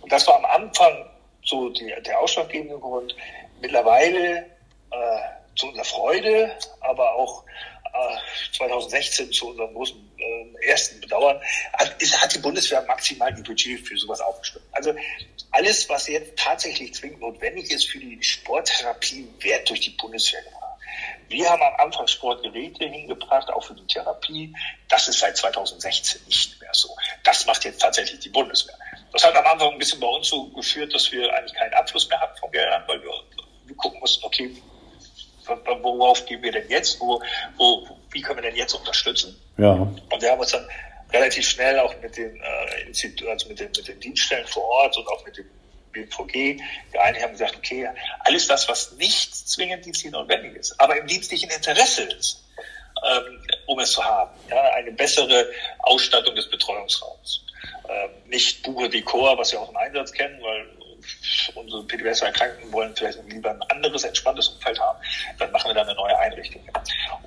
Und 0.00 0.12
das 0.12 0.26
war 0.26 0.36
am 0.36 0.44
Anfang 0.44 1.10
so 1.44 1.68
die, 1.70 1.92
der 2.04 2.20
ausschlaggebende 2.20 2.78
Grund. 2.78 3.14
Mittlerweile 3.60 4.38
äh, 4.90 5.20
zu 5.56 5.68
unserer 5.68 5.84
Freude, 5.84 6.56
aber 6.80 7.14
auch 7.14 7.44
2016 8.52 9.32
zu 9.32 9.50
unserem 9.50 9.74
großen 9.74 9.96
äh, 10.18 10.66
ersten 10.66 11.00
Bedauern, 11.00 11.40
hat, 11.74 12.00
ist, 12.02 12.20
hat 12.20 12.34
die 12.34 12.38
Bundeswehr 12.38 12.82
maximal 12.82 13.32
die 13.32 13.42
Budget 13.42 13.86
für 13.86 13.96
sowas 13.96 14.20
aufgestellt. 14.20 14.64
Also 14.72 14.94
alles, 15.52 15.88
was 15.88 16.08
jetzt 16.08 16.36
tatsächlich 16.36 16.94
zwingend 16.94 17.20
notwendig 17.20 17.70
ist 17.70 17.84
für 17.84 17.98
die 17.98 18.20
Sporttherapie, 18.22 19.28
wird 19.40 19.68
durch 19.68 19.80
die 19.80 19.90
Bundeswehr 19.90 20.42
gemacht. 20.42 20.60
Wir 21.28 21.48
haben 21.48 21.62
am 21.62 21.74
Anfang 21.86 22.06
Sportgeräte 22.06 22.84
hingebracht, 22.84 23.48
auch 23.50 23.64
für 23.64 23.74
die 23.74 23.86
Therapie. 23.86 24.54
Das 24.88 25.08
ist 25.08 25.20
seit 25.20 25.36
2016 25.36 26.20
nicht 26.26 26.60
mehr 26.60 26.70
so. 26.72 26.94
Das 27.22 27.46
macht 27.46 27.64
jetzt 27.64 27.80
tatsächlich 27.80 28.20
die 28.20 28.28
Bundeswehr. 28.28 28.76
Das 29.14 29.24
hat 29.24 29.36
am 29.36 29.46
Anfang 29.46 29.72
ein 29.72 29.78
bisschen 29.78 30.00
bei 30.00 30.08
uns 30.08 30.28
so 30.28 30.48
geführt, 30.48 30.92
dass 30.92 31.10
wir 31.12 31.32
eigentlich 31.32 31.54
keinen 31.54 31.72
Abfluss 31.74 32.08
mehr 32.08 32.20
hatten 32.20 32.36
von 32.36 32.50
Geldern, 32.50 32.82
weil 32.88 33.00
wir, 33.00 33.10
wir 33.66 33.76
gucken 33.76 34.00
mussten, 34.00 34.24
okay, 34.24 34.50
worauf 35.82 36.26
gehen 36.26 36.42
wir 36.42 36.50
denn 36.50 36.68
jetzt? 36.68 37.00
Wo, 37.00 37.22
wo, 37.56 37.86
wie 38.10 38.20
können 38.20 38.38
wir 38.38 38.50
denn 38.50 38.56
jetzt 38.56 38.74
unterstützen? 38.74 39.40
Ja. 39.56 39.70
Und 39.72 40.20
wir 40.20 40.30
haben 40.32 40.40
uns 40.40 40.50
dann 40.50 40.68
relativ 41.12 41.48
schnell 41.48 41.78
auch 41.78 41.94
mit 42.02 42.16
den, 42.16 42.36
äh, 42.36 43.30
also 43.30 43.48
mit 43.48 43.60
den, 43.60 43.68
mit 43.68 43.86
den 43.86 44.00
Dienststellen 44.00 44.48
vor 44.48 44.64
Ort 44.64 44.96
und 44.96 45.06
auch 45.06 45.24
mit 45.24 45.36
dem 45.36 45.46
BVG 45.92 46.60
geeinigt 46.90 47.22
haben 47.22 47.32
gesagt, 47.32 47.56
okay, 47.56 47.88
alles 48.20 48.48
das, 48.48 48.68
was 48.68 48.92
nicht 48.92 49.32
zwingend 49.32 49.84
dienstlich 49.84 50.10
notwendig 50.10 50.56
ist, 50.56 50.80
aber 50.80 50.98
im 50.98 51.06
dienstlichen 51.06 51.50
Interesse 51.50 52.02
ist, 52.02 52.43
ähm, 53.04 53.40
um 53.66 53.78
es 53.78 53.92
zu 53.92 54.04
haben. 54.04 54.30
Ja, 54.50 54.62
eine 54.74 54.92
bessere 54.92 55.46
Ausstattung 55.80 56.34
des 56.34 56.48
Betreuungsraums. 56.50 57.44
Ähm, 57.88 58.10
nicht 58.26 58.62
Buche 58.62 58.88
Dekor, 58.88 59.36
was 59.38 59.52
wir 59.52 59.60
auch 59.60 59.70
im 59.70 59.76
Einsatz 59.76 60.12
kennen, 60.12 60.40
weil 60.42 60.66
unsere 61.54 61.82
PTBS-Erkrankten 61.84 62.72
wollen 62.72 62.94
vielleicht 62.96 63.18
lieber 63.28 63.50
ein 63.50 63.62
anderes, 63.62 64.04
entspanntes 64.04 64.48
Umfeld 64.48 64.80
haben, 64.80 64.98
dann 65.38 65.50
machen 65.52 65.68
wir 65.68 65.74
da 65.74 65.82
eine 65.82 65.94
neue 65.94 66.16
Einrichtung. 66.18 66.62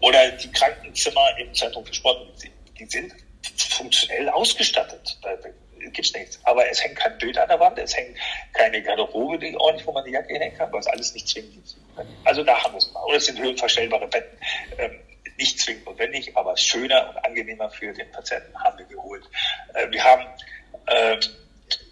Oder 0.02 0.32
die 0.32 0.52
Krankenzimmer 0.52 1.38
im 1.38 1.54
Zentrum 1.54 1.86
für 1.86 1.94
Sportmedizin. 1.94 2.52
Die 2.80 2.86
sind 2.86 3.14
funktionell 3.58 4.30
ausgestattet. 4.30 5.18
Da, 5.22 5.36
da 5.36 5.50
gibt's 5.92 6.14
nichts. 6.14 6.40
Aber 6.44 6.68
es 6.70 6.84
hängt 6.84 6.96
kein 6.96 7.18
Bild 7.18 7.38
an 7.38 7.48
der 7.48 7.60
Wand, 7.60 7.78
es 7.78 7.96
hängt 7.96 8.18
keine 8.54 8.82
Garderobe 8.82 9.40
die 9.40 9.56
ordentlich, 9.58 9.86
wo 9.88 9.92
man 9.92 10.04
die 10.06 10.12
Jacke 10.12 10.34
hängen 10.38 10.58
kann, 10.58 10.72
weil 10.72 10.80
es 10.80 10.88
alles 10.88 11.14
nicht 11.14 11.28
zwingend 11.28 11.64
ist. 11.64 11.78
Also 12.26 12.44
da 12.44 12.62
haben 12.64 12.74
wir 12.74 12.80
es 12.80 12.92
mal. 12.92 13.04
Oder 13.06 13.18
es 13.18 13.26
sind 13.26 13.40
höhenverstellbare 13.40 14.08
Betten. 14.08 14.38
Ähm, 14.78 15.00
nicht 15.38 15.60
zwingend 15.60 15.86
notwendig, 15.86 16.36
aber 16.36 16.58
schöner 16.58 17.10
und 17.10 17.18
angenehmer 17.26 17.70
für 17.70 17.94
den 17.94 18.12
Patienten 18.12 18.58
haben 18.58 18.78
wir 18.80 18.86
geholt. 18.86 19.24
Äh, 19.74 19.92
wir 19.92 20.04
haben 20.04 20.26
äh, 20.88 21.18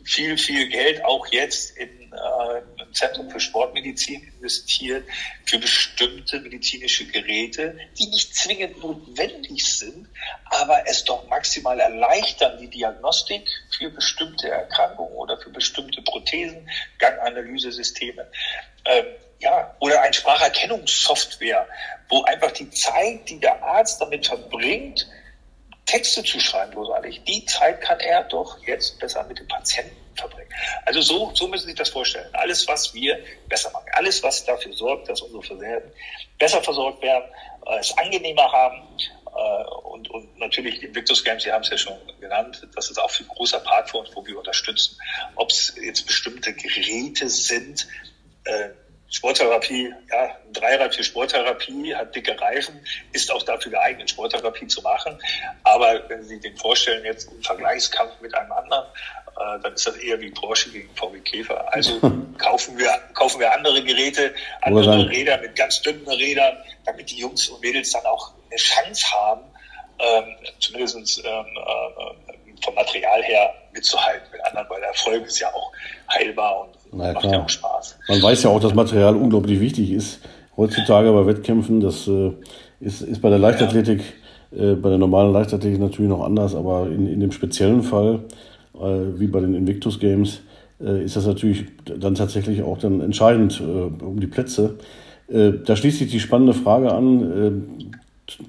viel, 0.03 0.37
viel 0.37 0.69
Geld 0.69 1.03
auch 1.03 1.27
jetzt 1.27 1.77
in 1.77 2.05
äh, 2.15 2.81
im 2.81 2.93
Zentrum 2.93 3.29
für 3.29 3.39
Sportmedizin 3.39 4.31
investiert 4.37 5.05
für 5.45 5.59
bestimmte 5.59 6.39
medizinische 6.39 7.05
Geräte, 7.07 7.77
die 7.97 8.07
nicht 8.07 8.35
zwingend 8.35 8.81
notwendig 8.81 9.65
sind, 9.65 10.07
aber 10.45 10.83
es 10.87 11.03
doch 11.03 11.27
maximal 11.27 11.79
erleichtern, 11.79 12.57
die 12.59 12.69
Diagnostik 12.69 13.47
für 13.77 13.89
bestimmte 13.89 14.49
Erkrankungen 14.49 15.13
oder 15.13 15.37
für 15.37 15.49
bestimmte 15.49 16.01
Prothesen, 16.03 16.69
Ganganalysesysteme. 16.99 18.27
Ähm, 18.85 19.05
ja, 19.39 19.75
oder 19.79 20.01
ein 20.01 20.13
Spracherkennungssoftware, 20.13 21.67
wo 22.09 22.23
einfach 22.23 22.51
die 22.51 22.69
Zeit, 22.69 23.29
die 23.29 23.39
der 23.39 23.61
Arzt 23.63 24.01
damit 24.01 24.27
verbringt, 24.27 25.07
Texte 25.85 26.23
zu 26.23 26.39
schreiben, 26.39 26.73
großartig. 26.73 27.23
Die 27.25 27.45
Zeit 27.45 27.81
kann 27.81 27.99
er 27.99 28.23
doch 28.23 28.57
jetzt 28.65 28.99
besser 28.99 29.23
mit 29.23 29.37
dem 29.39 29.47
Patienten 29.47 29.95
verbringen. 30.15 30.49
Also 30.85 31.01
so, 31.01 31.31
so 31.35 31.47
müssen 31.47 31.63
Sie 31.63 31.71
sich 31.71 31.77
das 31.77 31.89
vorstellen. 31.89 32.27
Alles, 32.33 32.67
was 32.67 32.93
wir 32.93 33.23
besser 33.47 33.71
machen, 33.71 33.87
alles, 33.93 34.23
was 34.23 34.45
dafür 34.45 34.73
sorgt, 34.73 35.09
dass 35.09 35.21
unsere 35.21 35.43
Versorgten 35.43 35.91
besser 36.39 36.61
versorgt 36.63 37.01
werden, 37.03 37.29
äh, 37.67 37.79
es 37.79 37.95
angenehmer 37.97 38.51
haben 38.51 38.81
äh, 39.27 39.63
und, 39.83 40.09
und 40.09 40.37
natürlich 40.39 40.79
die 40.79 40.87
Invictus 40.87 41.23
Games, 41.23 41.43
Sie 41.43 41.51
haben 41.51 41.61
es 41.61 41.69
ja 41.69 41.77
schon 41.77 41.97
genannt, 42.19 42.65
das 42.75 42.89
ist 42.89 42.97
auch 42.97 43.11
ein 43.19 43.27
großer 43.27 43.59
Part 43.59 43.89
für 43.89 43.97
uns, 43.97 44.09
wo 44.15 44.25
wir 44.25 44.37
unterstützen. 44.37 44.97
Ob 45.35 45.51
es 45.51 45.75
jetzt 45.79 46.07
bestimmte 46.07 46.53
Geräte 46.53 47.29
sind, 47.29 47.87
äh, 48.45 48.69
Sporttherapie, 49.15 49.93
ja, 50.11 50.23
ein 50.23 50.51
Dreirad 50.51 50.93
für 50.93 51.01
Sporttherapie, 51.01 51.95
hat 51.95 52.13
dicke 52.13 52.37
Reifen, 52.37 52.85
ist 53.13 53.31
auch 53.31 53.43
dafür 53.43 53.71
geeignet, 53.71 54.09
Sporttherapie 54.09 54.67
zu 54.67 54.81
machen. 54.81 55.17
Aber 55.63 56.03
wenn 56.09 56.21
Sie 56.23 56.35
sich 56.35 56.41
den 56.41 56.57
vorstellen, 56.57 57.05
jetzt 57.05 57.31
im 57.31 57.41
Vergleichskampf 57.41 58.11
mit 58.19 58.35
einem 58.35 58.51
anderen, 58.51 58.83
äh, 58.83 59.61
dann 59.63 59.73
ist 59.73 59.87
das 59.87 59.95
eher 59.95 60.19
wie 60.19 60.31
Porsche 60.31 60.69
gegen 60.69 60.93
VW 60.95 61.21
Käfer. 61.21 61.65
Also 61.73 61.97
kaufen 62.37 62.77
wir, 62.77 62.91
kaufen 63.13 63.39
wir 63.39 63.53
andere 63.53 63.81
Geräte, 63.85 64.35
andere 64.63 65.09
Räder 65.09 65.37
mit 65.37 65.55
ganz 65.55 65.81
dünnen 65.81 66.05
Rädern, 66.05 66.57
damit 66.85 67.09
die 67.09 67.19
Jungs 67.19 67.47
und 67.47 67.61
Mädels 67.61 67.91
dann 67.91 68.05
auch 68.05 68.33
eine 68.49 68.57
Chance 68.57 69.05
haben, 69.13 69.43
ähm, 69.99 70.35
zumindest 70.59 71.23
ähm, 71.23 71.45
äh, 71.55 72.63
vom 72.65 72.75
Material 72.75 73.23
her 73.23 73.53
mitzuhalten 73.71 74.27
mit 74.29 74.43
anderen, 74.43 74.69
weil 74.69 74.83
Erfolg 74.83 75.25
ist 75.25 75.39
ja 75.39 75.53
auch 75.53 75.71
heilbar 76.11 76.65
und 76.65 76.74
na 76.95 77.13
Macht 77.13 77.21
klar. 77.21 77.33
ja 77.33 77.43
auch 77.43 77.49
Spaß. 77.49 77.97
Man 78.07 78.21
weiß 78.21 78.43
ja 78.43 78.49
auch, 78.49 78.59
dass 78.59 78.73
Material 78.73 79.15
unglaublich 79.15 79.59
wichtig 79.59 79.91
ist 79.91 80.19
heutzutage 80.57 81.11
bei 81.11 81.25
Wettkämpfen. 81.25 81.79
Das 81.79 82.07
äh, 82.07 82.31
ist, 82.79 83.01
ist 83.01 83.21
bei 83.21 83.29
der 83.29 83.39
Leichtathletik, 83.39 84.01
ja. 84.51 84.71
äh, 84.71 84.75
bei 84.75 84.89
der 84.89 84.97
normalen 84.97 85.33
Leichtathletik 85.33 85.79
natürlich 85.79 86.09
noch 86.09 86.23
anders, 86.23 86.55
aber 86.55 86.87
in, 86.87 87.07
in 87.07 87.19
dem 87.19 87.31
speziellen 87.31 87.83
Fall, 87.83 88.21
äh, 88.75 89.19
wie 89.19 89.27
bei 89.27 89.39
den 89.39 89.55
Invictus 89.55 89.99
Games, 89.99 90.41
äh, 90.81 91.03
ist 91.03 91.15
das 91.15 91.25
natürlich 91.25 91.65
dann 91.83 92.15
tatsächlich 92.15 92.63
auch 92.63 92.77
dann 92.77 93.01
entscheidend 93.01 93.61
äh, 93.61 94.03
um 94.03 94.19
die 94.19 94.27
Plätze. 94.27 94.75
Äh, 95.27 95.53
da 95.65 95.75
schließt 95.75 95.99
sich 95.99 96.11
die 96.11 96.19
spannende 96.19 96.53
Frage 96.53 96.91
an. 96.91 97.91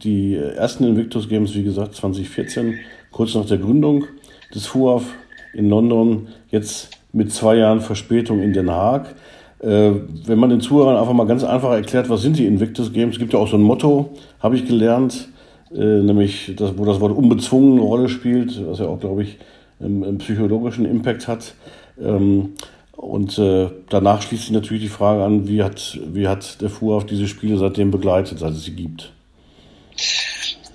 die 0.03 0.35
ersten 0.37 0.85
Invictus 0.85 1.29
Games, 1.29 1.55
wie 1.55 1.63
gesagt, 1.63 1.95
2014, 1.97 2.79
kurz 3.11 3.35
nach 3.35 3.45
der 3.45 3.59
Gründung 3.59 4.07
des 4.55 4.67
FUAF 4.67 5.05
in 5.53 5.69
London, 5.69 6.29
jetzt 6.51 6.96
mit 7.17 7.33
zwei 7.33 7.57
Jahren 7.57 7.81
Verspätung 7.81 8.43
in 8.43 8.53
Den 8.53 8.71
Haag. 8.71 9.15
Äh, 9.61 9.93
wenn 10.27 10.39
man 10.39 10.51
den 10.51 10.61
Zuhörern 10.61 10.99
einfach 10.99 11.15
mal 11.15 11.27
ganz 11.27 11.45
einfach 11.45 11.71
erklärt, 11.73 12.11
was 12.11 12.21
sind 12.21 12.37
die 12.37 12.47
Invictus 12.47 12.93
Games, 12.93 13.15
es 13.15 13.19
gibt 13.19 13.33
ja 13.33 13.39
auch 13.39 13.49
so 13.49 13.57
ein 13.57 13.63
Motto, 13.63 14.11
habe 14.39 14.55
ich 14.55 14.67
gelernt, 14.67 15.29
äh, 15.73 15.79
nämlich 15.79 16.53
das, 16.57 16.77
wo 16.77 16.85
das 16.85 17.01
Wort 17.01 17.17
unbezwungen 17.17 17.79
eine 17.79 17.81
Rolle 17.81 18.09
spielt, 18.11 18.65
was 18.67 18.81
ja 18.81 18.87
auch, 18.87 19.01
glaube 19.01 19.23
ich, 19.23 19.39
einen, 19.81 20.19
psychologischen 20.19 20.85
Impact 20.85 21.27
hat. 21.27 21.55
Ähm, 21.99 22.55
und 22.93 23.39
äh, 23.39 23.71
danach 23.89 24.21
schließt 24.21 24.45
sich 24.45 24.53
natürlich 24.53 24.83
die 24.83 24.89
Frage 24.91 25.25
an, 25.25 25.49
wie 25.49 25.63
hat, 25.63 25.99
wie 26.05 26.29
hat 26.29 26.61
der 26.61 26.69
Fuhr 26.69 26.97
auf 26.97 27.07
diese 27.07 27.27
Spiele 27.27 27.57
seitdem 27.57 27.91
begleitet, 27.91 28.39
seit 28.39 28.53
es 28.53 28.65
sie 28.65 28.77
gibt? 28.77 29.11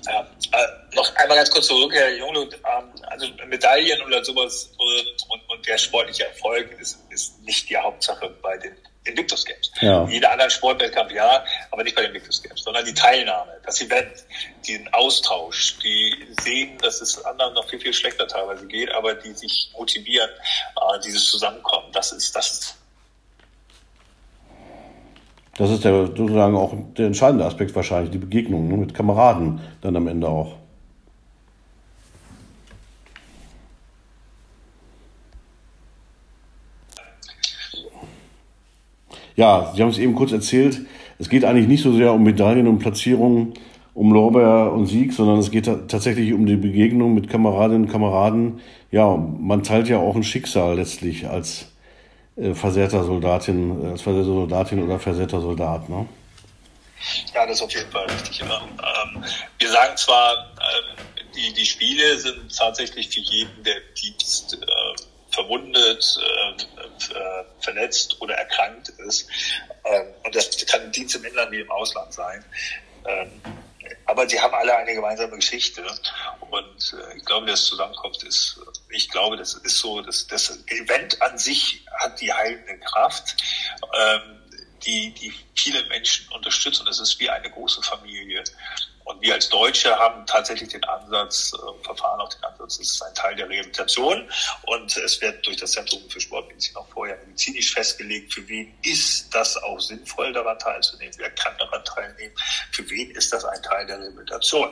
Ja, 0.06 0.20
äh, 0.20 0.96
noch 0.96 1.14
einmal 1.16 1.36
ganz 1.36 1.50
kurz 1.50 1.68
zurück, 1.68 1.92
Herr 1.94 2.16
Junglund. 2.16 2.54
Ähm, 2.54 2.88
also 3.12 3.26
Medaillen 3.48 4.00
oder 4.06 4.24
sowas 4.24 4.72
und, 4.78 5.40
und 5.62 5.68
der 5.68 5.78
sportliche 5.78 6.26
Erfolg 6.26 6.76
ist, 6.80 6.98
ist 7.10 7.40
nicht 7.44 7.70
die 7.70 7.76
Hauptsache 7.76 8.28
bei 8.42 8.56
den 8.58 8.72
Invictus 9.04 9.44
Games. 9.44 9.70
Ja. 9.80 10.06
Jeder 10.08 10.32
andere 10.32 10.50
Sportwettkampf 10.50 11.12
ja, 11.12 11.44
aber 11.70 11.84
nicht 11.84 11.94
bei 11.94 12.02
den 12.02 12.10
Invictus 12.10 12.42
Games, 12.42 12.62
sondern 12.62 12.84
die 12.84 12.94
Teilnahme, 12.94 13.52
das 13.64 13.80
Event, 13.80 14.24
den 14.66 14.92
Austausch, 14.92 15.78
die 15.78 16.14
sehen, 16.40 16.78
dass 16.78 17.00
es 17.00 17.24
anderen 17.24 17.54
noch 17.54 17.68
viel, 17.68 17.80
viel 17.80 17.92
schlechter 17.92 18.26
teilweise 18.26 18.66
geht, 18.66 18.92
aber 18.92 19.14
die 19.14 19.32
sich 19.32 19.70
motivieren, 19.76 20.30
äh, 20.30 21.00
dieses 21.04 21.26
Zusammenkommen, 21.26 21.86
das 21.92 22.12
ist, 22.12 22.34
das 22.34 22.50
ist 22.50 22.76
das 25.58 25.70
ist 25.70 25.84
der, 25.84 26.06
sozusagen 26.06 26.56
auch 26.56 26.74
der 26.96 27.06
entscheidende 27.06 27.44
Aspekt 27.44 27.74
wahrscheinlich, 27.76 28.10
die 28.10 28.18
Begegnung 28.18 28.68
ne, 28.68 28.76
mit 28.78 28.94
Kameraden 28.94 29.60
dann 29.82 29.94
am 29.96 30.08
Ende 30.08 30.26
auch. 30.26 30.56
Ja, 39.36 39.72
Sie 39.74 39.82
haben 39.82 39.90
es 39.90 39.98
eben 39.98 40.14
kurz 40.14 40.32
erzählt, 40.32 40.80
es 41.18 41.28
geht 41.28 41.44
eigentlich 41.44 41.68
nicht 41.68 41.82
so 41.82 41.92
sehr 41.92 42.12
um 42.12 42.22
Medaillen 42.22 42.66
und 42.66 42.78
Platzierungen, 42.78 43.54
um 43.94 44.12
Lorbeer 44.12 44.72
und 44.72 44.86
Sieg, 44.86 45.12
sondern 45.12 45.38
es 45.38 45.50
geht 45.50 45.66
tatsächlich 45.66 46.32
um 46.32 46.46
die 46.46 46.56
Begegnung 46.56 47.14
mit 47.14 47.28
Kameradinnen 47.28 47.84
und 47.84 47.92
Kameraden. 47.92 48.60
Ja, 48.90 49.16
man 49.16 49.62
teilt 49.62 49.88
ja 49.88 49.98
auch 49.98 50.16
ein 50.16 50.24
Schicksal 50.24 50.76
letztlich 50.76 51.28
als 51.28 51.66
äh, 52.36 52.54
versehrter 52.54 53.04
Soldatin, 53.04 53.86
als 53.90 54.02
versehrter 54.02 54.32
Soldatin 54.32 54.82
oder 54.82 54.98
versehrter 54.98 55.40
Soldat, 55.40 55.88
ne? 55.88 56.06
Ja, 57.34 57.46
das 57.46 57.56
ist 57.56 57.62
auf 57.62 57.72
jeden 57.72 57.90
Fall 57.90 58.06
richtig. 58.06 58.38
Ja. 58.38 58.46
Ähm, 58.46 59.24
wir 59.58 59.70
sagen 59.70 59.96
zwar, 59.96 60.32
ähm, 60.36 61.04
die, 61.34 61.52
die 61.52 61.66
Spiele 61.66 62.16
sind 62.18 62.56
tatsächlich 62.56 63.08
für 63.08 63.20
jeden, 63.20 63.62
der 63.64 63.80
Dienst 64.00 64.58
äh, 64.60 65.02
verwundet, 65.32 66.18
äh, 66.20 67.14
äh, 67.14 67.44
verletzt 67.60 68.20
oder 68.20 68.34
erkrankt 68.34 68.90
ist. 69.06 69.28
Ähm, 69.84 70.06
und 70.24 70.34
das 70.34 70.64
kann 70.66 70.82
ein 70.82 70.92
Dienst 70.92 71.14
im 71.14 71.24
Inland 71.24 71.50
wie 71.52 71.60
im 71.60 71.70
Ausland 71.70 72.12
sein. 72.12 72.44
Ähm, 73.06 73.30
aber 74.04 74.28
sie 74.28 74.40
haben 74.40 74.54
alle 74.54 74.76
eine 74.76 74.94
gemeinsame 74.94 75.36
Geschichte. 75.36 75.84
Und 76.50 76.94
äh, 76.94 77.16
ich 77.16 77.24
glaube, 77.24 77.46
das 77.46 77.64
Zusammenkunft 77.64 78.22
ist, 78.24 78.60
ich 78.90 79.08
glaube, 79.08 79.36
das 79.36 79.54
ist 79.54 79.78
so, 79.78 80.00
das, 80.02 80.26
das 80.26 80.64
Event 80.66 81.20
an 81.22 81.38
sich 81.38 81.84
hat 82.00 82.20
die 82.20 82.32
heilende 82.32 82.78
Kraft. 82.78 83.36
Ähm, 83.94 84.38
die, 84.86 85.12
die 85.14 85.32
viele 85.54 85.84
Menschen 85.86 86.28
unterstützen. 86.32 86.86
Das 86.86 86.98
ist 86.98 87.18
wie 87.20 87.30
eine 87.30 87.50
große 87.50 87.82
Familie. 87.82 88.42
Und 89.04 89.20
wir 89.20 89.34
als 89.34 89.48
Deutsche 89.48 89.96
haben 89.96 90.24
tatsächlich 90.26 90.68
den 90.68 90.84
Ansatz, 90.84 91.52
äh, 91.54 91.84
verfahren 91.84 92.20
auch 92.20 92.28
den 92.28 92.44
Ansatz, 92.44 92.78
es 92.78 92.92
ist 92.92 93.02
ein 93.02 93.14
Teil 93.14 93.34
der 93.34 93.48
Rehabilitation 93.48 94.28
und 94.62 94.96
es 94.96 95.20
wird 95.20 95.44
durch 95.46 95.56
das 95.56 95.72
Zentrum 95.72 96.02
für 96.08 96.20
Sportmedizin 96.20 96.76
auch 96.76 96.88
vorher 96.88 97.16
medizinisch 97.26 97.72
festgelegt, 97.72 98.32
für 98.32 98.46
wen 98.48 98.72
ist 98.82 99.34
das 99.34 99.56
auch 99.62 99.80
sinnvoll, 99.80 100.32
daran 100.32 100.58
teilzunehmen, 100.58 101.14
wer 101.18 101.30
kann 101.30 101.56
daran 101.58 101.84
teilnehmen, 101.84 102.34
für 102.70 102.88
wen 102.90 103.10
ist 103.12 103.32
das 103.32 103.44
ein 103.44 103.62
Teil 103.62 103.86
der 103.86 104.00
Rehabilitation. 104.00 104.70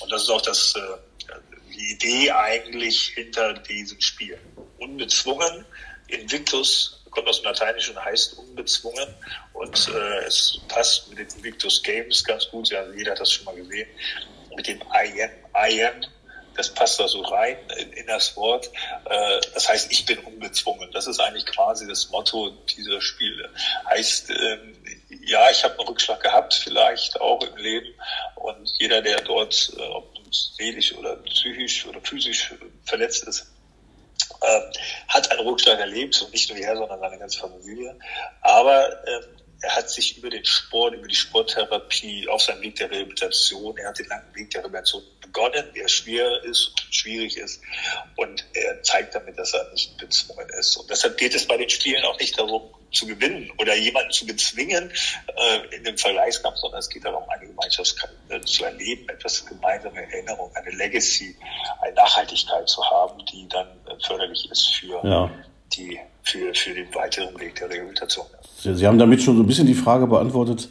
Und 0.00 0.12
das 0.12 0.22
ist 0.22 0.30
auch 0.30 0.42
das, 0.42 0.74
äh, 0.76 1.30
die 1.72 1.92
Idee 1.92 2.30
eigentlich 2.30 3.12
hinter 3.14 3.54
diesem 3.54 4.00
Spiel. 4.00 4.38
Unbezwungen, 4.78 5.64
Invictus 6.08 6.99
kommt 7.10 7.28
aus 7.28 7.40
dem 7.40 7.46
Lateinischen 7.46 7.96
und 7.96 8.04
heißt 8.04 8.38
unbezwungen. 8.38 9.14
Und 9.52 9.88
äh, 9.88 10.24
es 10.26 10.60
passt 10.68 11.08
mit 11.08 11.18
den 11.18 11.28
Invictus 11.36 11.82
Games 11.82 12.24
ganz 12.24 12.48
gut. 12.48 12.70
Ja, 12.70 12.84
jeder 12.96 13.12
hat 13.12 13.20
das 13.20 13.32
schon 13.32 13.44
mal 13.44 13.54
gesehen. 13.54 13.88
Mit 14.56 14.66
dem 14.66 14.80
I 14.80 15.22
am, 15.22 15.30
I 15.70 15.84
am, 15.84 16.00
das 16.56 16.72
passt 16.74 17.00
da 17.00 17.08
so 17.08 17.22
rein 17.22 17.56
in, 17.78 17.92
in 17.92 18.06
das 18.06 18.36
Wort. 18.36 18.70
Äh, 19.06 19.40
das 19.54 19.68
heißt, 19.68 19.90
ich 19.92 20.04
bin 20.06 20.18
unbezwungen. 20.18 20.90
Das 20.92 21.06
ist 21.06 21.20
eigentlich 21.20 21.46
quasi 21.46 21.86
das 21.86 22.10
Motto 22.10 22.50
dieser 22.76 23.00
Spiele. 23.00 23.50
Heißt, 23.86 24.30
ähm, 24.30 24.76
ja, 25.24 25.50
ich 25.50 25.62
habe 25.64 25.78
einen 25.78 25.88
Rückschlag 25.88 26.20
gehabt, 26.20 26.54
vielleicht 26.54 27.20
auch 27.20 27.42
im 27.42 27.56
Leben. 27.56 27.94
Und 28.36 28.70
jeder, 28.78 29.02
der 29.02 29.20
dort, 29.22 29.72
äh, 29.76 29.82
ob 29.82 30.10
seelisch 30.32 30.94
oder 30.94 31.16
psychisch 31.16 31.86
oder 31.86 32.00
physisch 32.00 32.54
verletzt 32.84 33.24
ist, 33.24 33.46
äh, 34.40 34.60
hat 35.08 35.30
einen 35.30 35.46
Rückschlag 35.46 35.78
erlebt 35.78 36.20
und 36.22 36.32
nicht 36.32 36.50
nur 36.50 36.58
er, 36.58 36.76
sondern 36.76 37.00
seine 37.00 37.18
ganze 37.18 37.38
Familie. 37.38 37.98
Aber 38.42 38.90
äh, 39.06 39.20
er 39.62 39.76
hat 39.76 39.90
sich 39.90 40.16
über 40.16 40.30
den 40.30 40.44
Sport, 40.44 40.94
über 40.94 41.06
die 41.06 41.14
Sporttherapie 41.14 42.28
auf 42.28 42.42
seinem 42.42 42.62
Weg 42.62 42.76
der 42.76 42.90
Rehabilitation, 42.90 43.76
er 43.76 43.88
hat 43.88 43.98
den 43.98 44.06
langen 44.06 44.34
Weg 44.34 44.50
der 44.50 44.60
Rehabilitation 44.62 45.02
begonnen, 45.20 45.64
der 45.74 45.88
schwer 45.88 46.42
ist 46.44 46.68
und 46.68 46.94
schwierig 46.94 47.36
ist. 47.36 47.60
Und 48.16 48.44
er 48.54 48.82
zeigt 48.82 49.14
damit, 49.14 49.38
dass 49.38 49.52
er 49.52 49.70
nicht 49.72 49.96
bezwungen 49.98 50.48
ist. 50.58 50.76
Und 50.76 50.88
deshalb 50.90 51.18
geht 51.18 51.34
es 51.34 51.46
bei 51.46 51.56
den 51.56 51.68
Spielen 51.68 52.02
auch 52.04 52.18
nicht 52.18 52.38
darum, 52.38 52.74
zu 52.92 53.06
gewinnen 53.06 53.52
oder 53.58 53.76
jemanden 53.76 54.10
zu 54.10 54.26
bezwingen 54.26 54.90
äh, 55.36 55.76
in 55.76 55.84
dem 55.84 55.96
Vergleichskampf, 55.96 56.56
sondern 56.56 56.80
es 56.80 56.88
geht 56.88 57.04
darum, 57.04 57.22
eine 57.28 57.46
Gemeinschaft 57.46 57.94
äh, 58.28 58.40
zu 58.40 58.64
erleben, 58.64 59.08
etwas 59.08 59.46
gemeinsame 59.46 60.02
Erinnerung, 60.02 60.50
eine 60.56 60.70
Legacy, 60.70 61.36
eine 61.82 61.94
Nachhaltigkeit 61.94 62.68
zu 62.68 62.84
haben, 62.90 63.24
die 63.26 63.46
dann 63.48 63.68
äh, 63.86 63.94
förderlich 64.04 64.50
ist 64.50 64.74
für 64.74 65.00
ja. 65.06 65.30
die 65.72 66.00
für, 66.22 66.54
für 66.54 66.74
den 66.74 66.92
weiteren 66.94 67.38
Weg 67.40 67.54
der 67.56 67.70
Rehabilitation. 67.70 68.26
Sie 68.62 68.86
haben 68.86 68.98
damit 68.98 69.22
schon 69.22 69.36
so 69.36 69.42
ein 69.42 69.46
bisschen 69.46 69.66
die 69.66 69.74
Frage 69.74 70.06
beantwortet, 70.06 70.68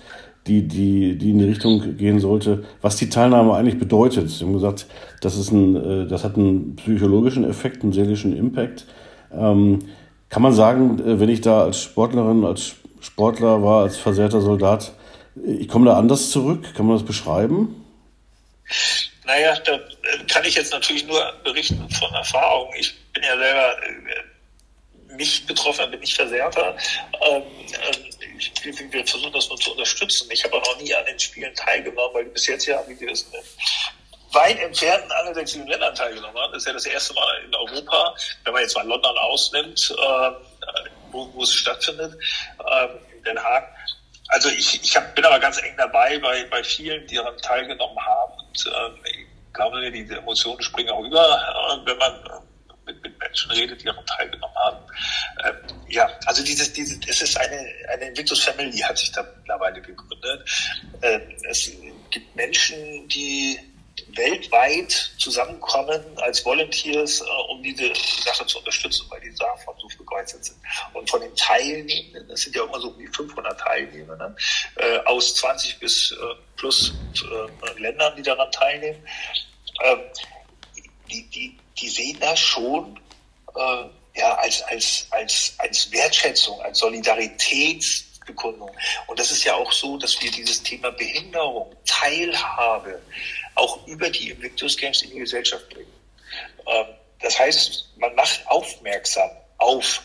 die, 0.47 0.67
die, 0.67 1.17
die 1.17 1.31
in 1.31 1.39
die 1.39 1.45
Richtung 1.45 1.97
gehen 1.97 2.19
sollte, 2.19 2.63
was 2.81 2.95
die 2.95 3.09
Teilnahme 3.09 3.53
eigentlich 3.53 3.79
bedeutet. 3.79 4.29
Sie 4.29 4.43
haben 4.43 4.53
gesagt, 4.53 4.87
das, 5.21 5.37
ist 5.37 5.51
ein, 5.51 5.75
äh, 5.75 6.07
das 6.07 6.23
hat 6.23 6.37
einen 6.37 6.75
psychologischen 6.75 7.47
Effekt, 7.49 7.83
einen 7.83 7.93
seelischen 7.93 8.35
Impact. 8.35 8.85
Ähm, 9.31 9.79
kann 10.29 10.41
man 10.41 10.53
sagen, 10.53 10.99
äh, 10.99 11.19
wenn 11.19 11.29
ich 11.29 11.41
da 11.41 11.63
als 11.63 11.81
Sportlerin, 11.81 12.45
als 12.45 12.75
Sportler 13.01 13.63
war, 13.63 13.83
als 13.83 13.97
versehrter 13.97 14.41
Soldat, 14.41 14.93
ich 15.45 15.67
komme 15.67 15.85
da 15.85 15.97
anders 15.97 16.31
zurück? 16.31 16.73
Kann 16.75 16.85
man 16.85 16.95
das 16.95 17.05
beschreiben? 17.05 17.85
Naja, 19.25 19.55
da 19.65 19.73
äh, 19.73 19.79
kann 20.27 20.43
ich 20.45 20.55
jetzt 20.55 20.73
natürlich 20.73 21.05
nur 21.07 21.21
berichten 21.43 21.87
von 21.89 22.13
Erfahrung. 22.13 22.69
Ich 22.79 22.95
bin 23.13 23.23
ja 23.23 23.37
selber 23.37 23.75
nicht 25.09 25.47
betroffen, 25.47 25.89
bin 25.91 25.99
nicht 25.99 26.15
Versehrter. 26.15 26.75
Ähm, 27.21 27.43
ich, 28.37 28.53
wir 28.63 29.05
versuchen 29.05 29.33
das 29.33 29.49
nur 29.49 29.59
zu 29.59 29.71
unterstützen. 29.71 30.29
Ich 30.31 30.43
habe 30.43 30.55
auch 30.55 30.65
noch 30.65 30.81
nie 30.81 30.93
an 30.93 31.05
den 31.05 31.19
Spielen 31.19 31.53
teilgenommen, 31.55 32.13
weil 32.13 32.25
bis 32.25 32.47
jetzt 32.47 32.65
ja, 32.65 32.83
wie 32.87 32.99
wir 32.99 33.11
es 33.11 33.25
weit 34.31 34.59
entfernten 34.59 35.11
angelsächsischen 35.11 35.67
Ländern 35.67 35.95
teilgenommen 35.95 36.37
haben. 36.37 36.53
Das 36.53 36.63
ist 36.63 36.67
ja 36.67 36.73
das 36.73 36.85
erste 36.85 37.13
Mal 37.13 37.43
in 37.45 37.55
Europa, 37.55 38.15
wenn 38.43 38.53
man 38.53 38.61
jetzt 38.61 38.75
mal 38.75 38.87
London 38.87 39.17
ausnimmt, 39.17 39.91
äh, 39.97 40.31
wo, 41.11 41.29
wo 41.33 41.43
es 41.43 41.53
stattfindet, 41.53 42.13
äh, 42.65 42.87
in 43.17 43.23
Den 43.23 43.43
Haag. 43.43 43.67
Also 44.27 44.49
ich, 44.49 44.83
ich 44.83 44.95
hab, 44.95 45.15
bin 45.15 45.25
aber 45.25 45.39
ganz 45.39 45.57
eng 45.61 45.75
dabei 45.77 46.19
bei, 46.19 46.43
bei 46.45 46.63
vielen, 46.63 47.05
die 47.07 47.15
daran 47.15 47.37
teilgenommen 47.39 47.97
haben. 48.05 48.33
Und 48.47 48.65
äh, 48.67 49.09
ich 49.09 49.53
glaube, 49.53 49.91
diese 49.91 50.17
Emotionen 50.17 50.61
springen 50.61 50.91
auch 50.91 51.03
über, 51.03 51.19
äh, 51.19 51.85
wenn 51.87 51.97
man 51.97 52.43
Menschen 53.29 53.51
redet, 53.51 53.81
die 53.81 53.85
daran 53.85 54.05
teilgenommen 54.05 54.55
haben. 54.55 54.77
Ähm, 55.45 55.55
ja, 55.87 56.09
also 56.25 56.43
dieses, 56.43 56.73
dieses, 56.73 56.99
es 57.07 57.21
ist 57.21 57.37
eine, 57.37 57.67
eine 57.93 58.05
Invictus 58.09 58.43
Family 58.43 58.77
hat 58.79 58.97
sich 58.97 59.11
da 59.11 59.23
mittlerweile 59.37 59.81
gegründet. 59.81 60.49
Ähm, 61.01 61.21
es 61.49 61.71
gibt 62.09 62.35
Menschen, 62.35 63.07
die 63.09 63.59
weltweit 64.15 65.11
zusammenkommen 65.17 66.01
als 66.17 66.43
Volunteers, 66.43 67.21
äh, 67.21 67.51
um 67.51 67.61
diese 67.61 67.93
Sache 68.23 68.45
zu 68.47 68.57
unterstützen, 68.59 69.05
weil 69.09 69.21
die 69.21 69.33
davon 69.35 69.75
so 69.77 69.87
begeistert 69.97 70.45
sind. 70.45 70.57
Und 70.93 71.09
von 71.09 71.21
den 71.21 71.35
Teilnehmenden, 71.35 72.27
das 72.27 72.41
sind 72.41 72.55
ja 72.55 72.63
immer 72.63 72.79
so 72.79 72.89
um 72.89 72.97
die 72.97 73.07
500 73.07 73.59
Teilnehmer, 73.59 74.35
äh, 74.75 74.97
aus 75.05 75.35
20 75.35 75.79
bis 75.79 76.11
äh, 76.11 76.15
plus 76.55 76.93
äh, 77.15 77.79
Ländern, 77.79 78.15
die 78.15 78.23
daran 78.23 78.51
teilnehmen, 78.51 79.05
ähm, 79.83 79.99
die, 81.11 81.29
die, 81.29 81.57
die 81.77 81.89
sehen 81.89 82.17
das 82.19 82.39
schon 82.39 82.99
äh, 83.55 84.19
ja, 84.19 84.35
als, 84.35 84.61
als, 84.63 85.07
als, 85.11 85.53
als 85.57 85.91
Wertschätzung, 85.91 86.61
als 86.61 86.79
Solidarität 86.79 87.83
Bekundung. 88.29 88.69
Und 89.07 89.19
das 89.19 89.31
ist 89.31 89.43
ja 89.43 89.55
auch 89.55 89.71
so, 89.71 89.97
dass 89.97 90.21
wir 90.21 90.31
dieses 90.31 90.61
Thema 90.61 90.91
Behinderung, 90.91 91.75
Teilhabe 91.85 93.01
auch 93.55 93.85
über 93.87 94.09
die 94.09 94.29
Invictus 94.29 94.77
Games 94.77 95.01
in 95.01 95.11
die 95.11 95.19
Gesellschaft 95.19 95.67
bringen. 95.69 95.91
Ähm, 96.67 96.85
das 97.21 97.37
heißt, 97.37 97.89
man 97.97 98.13
macht 98.15 98.41
aufmerksam 98.47 99.29
auf 99.57 100.01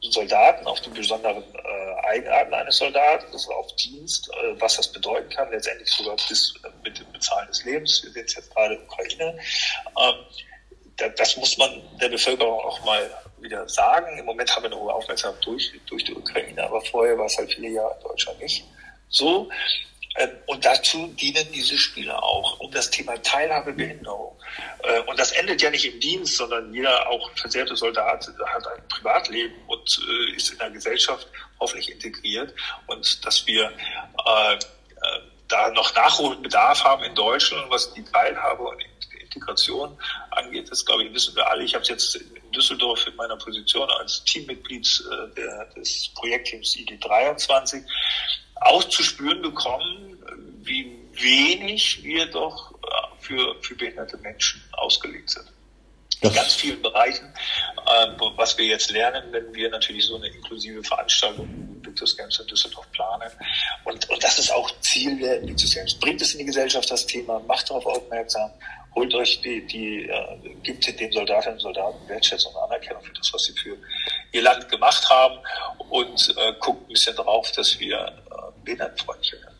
Soldaten, 0.00 0.66
auf 0.66 0.80
die 0.82 0.90
besonderen 0.90 1.42
äh, 1.42 2.06
Eigenarten 2.06 2.52
eines 2.52 2.76
Soldaten, 2.76 3.32
also 3.32 3.50
auf 3.52 3.74
Dienst, 3.76 4.30
äh, 4.30 4.60
was 4.60 4.76
das 4.76 4.92
bedeuten 4.92 5.30
kann, 5.30 5.50
letztendlich 5.50 5.90
sogar 5.90 6.16
bis 6.28 6.54
äh, 6.62 6.68
mit 6.84 6.98
dem 6.98 7.10
Bezahlen 7.10 7.48
des 7.48 7.64
Lebens. 7.64 8.02
Wir 8.04 8.12
sehen 8.12 8.24
es 8.26 8.34
jetzt 8.34 8.54
gerade 8.54 8.74
in 8.74 8.82
Ukraine. 8.82 9.38
Ähm, 9.98 10.14
das 10.96 11.36
muss 11.36 11.58
man 11.58 11.82
der 12.00 12.08
Bevölkerung 12.08 12.60
auch 12.60 12.84
mal 12.84 13.10
wieder 13.40 13.68
sagen. 13.68 14.18
Im 14.18 14.24
Moment 14.24 14.54
haben 14.54 14.62
wir 14.62 14.70
eine 14.70 14.80
hohe 14.80 14.92
Aufmerksamkeit 14.92 15.44
durch, 15.44 15.72
durch 15.86 16.04
die 16.04 16.14
Ukraine, 16.14 16.62
aber 16.64 16.80
vorher 16.82 17.16
war 17.18 17.26
es 17.26 17.36
halt 17.36 17.52
viele 17.52 17.68
Jahre 17.68 17.94
in 17.96 18.08
Deutschland 18.08 18.40
nicht 18.40 18.64
so. 19.08 19.48
Ähm, 20.16 20.30
und 20.46 20.64
dazu 20.64 21.08
dienen 21.18 21.46
diese 21.52 21.76
Spiele 21.76 22.20
auch, 22.22 22.60
um 22.60 22.70
das 22.70 22.90
Thema 22.90 23.20
Teilhabebehinderung. 23.22 24.38
Äh, 24.84 25.00
und 25.00 25.18
das 25.18 25.32
endet 25.32 25.60
ja 25.60 25.70
nicht 25.70 25.84
im 25.84 25.98
Dienst, 25.98 26.36
sondern 26.36 26.72
jeder 26.72 27.08
auch 27.08 27.30
versehrte 27.36 27.74
Soldat 27.74 28.28
hat 28.46 28.66
ein 28.68 28.88
Privatleben 28.88 29.54
und 29.66 30.00
äh, 30.08 30.36
ist 30.36 30.52
in 30.52 30.58
der 30.58 30.70
Gesellschaft 30.70 31.26
hoffentlich 31.58 31.90
integriert. 31.90 32.54
Und 32.86 33.24
dass 33.26 33.44
wir 33.46 33.66
äh, 33.66 34.58
da 35.48 35.70
noch 35.70 35.94
Nachholbedarf 35.94 36.84
haben 36.84 37.02
in 37.04 37.14
Deutschland, 37.14 37.68
was 37.70 37.92
die 37.94 38.04
Teilhabe 38.04 38.62
und 38.62 38.82
Integration 39.34 39.96
angeht, 40.30 40.70
das 40.70 40.84
glaube 40.84 41.04
ich, 41.04 41.14
wissen 41.14 41.34
wir 41.34 41.48
alle. 41.48 41.64
Ich 41.64 41.74
habe 41.74 41.82
es 41.82 41.88
jetzt 41.88 42.16
in 42.16 42.52
Düsseldorf 42.52 43.06
in 43.06 43.16
meiner 43.16 43.36
Position 43.36 43.88
als 43.98 44.24
Teammitglied 44.24 45.04
äh, 45.10 45.34
der, 45.34 45.66
des 45.76 46.08
Projektteams 46.14 46.76
ID23 46.76 47.82
auch 48.56 48.84
zu 48.84 49.02
spüren 49.02 49.42
bekommen, 49.42 50.18
wie 50.62 50.96
wenig 51.12 52.02
wir 52.02 52.26
doch 52.26 52.72
äh, 52.72 52.76
für, 53.20 53.56
für 53.62 53.74
behinderte 53.74 54.16
Menschen 54.18 54.62
ausgelegt 54.72 55.30
sind. 55.30 55.46
In 56.20 56.32
ganz 56.32 56.54
vielen 56.54 56.80
Bereichen, 56.80 57.26
äh, 57.86 58.06
was 58.36 58.56
wir 58.56 58.64
jetzt 58.66 58.90
lernen, 58.90 59.24
wenn 59.32 59.52
wir 59.54 59.68
natürlich 59.68 60.06
so 60.06 60.16
eine 60.16 60.28
inklusive 60.28 60.82
Veranstaltung 60.82 61.48
Victus 61.82 62.16
Games 62.16 62.38
in 62.38 62.46
Düsseldorf 62.46 62.90
planen. 62.92 63.30
Und, 63.84 64.08
und 64.08 64.24
das 64.24 64.38
ist 64.38 64.50
auch 64.52 64.70
Ziel 64.80 65.18
der 65.18 65.46
Victus 65.46 65.74
Games. 65.74 65.94
Bringt 65.94 66.22
es 66.22 66.32
in 66.32 66.38
die 66.38 66.46
Gesellschaft 66.46 66.90
das 66.90 67.06
Thema, 67.06 67.40
macht 67.40 67.68
darauf 67.68 67.84
aufmerksam 67.86 68.50
holt 68.94 69.14
euch 69.14 69.40
die, 69.40 69.66
die 69.66 70.04
äh, 70.04 70.12
gibt 70.62 71.00
den 71.00 71.12
Soldatinnen 71.12 71.54
und 71.56 71.60
Soldaten 71.60 72.08
Wertschätzung 72.08 72.52
und 72.54 72.62
Anerkennung 72.70 73.02
für 73.02 73.12
das, 73.14 73.32
was 73.32 73.44
sie 73.44 73.52
für 73.52 73.76
ihr 74.32 74.42
Land 74.42 74.68
gemacht 74.68 75.08
haben 75.10 75.34
und 75.90 76.34
äh, 76.36 76.52
guckt 76.60 76.88
ein 76.88 76.92
bisschen 76.92 77.16
drauf, 77.16 77.50
dass 77.52 77.78
wir 77.80 77.96
äh, 77.96 78.10
behindertenfreundlicher 78.64 79.38
werden. 79.38 79.54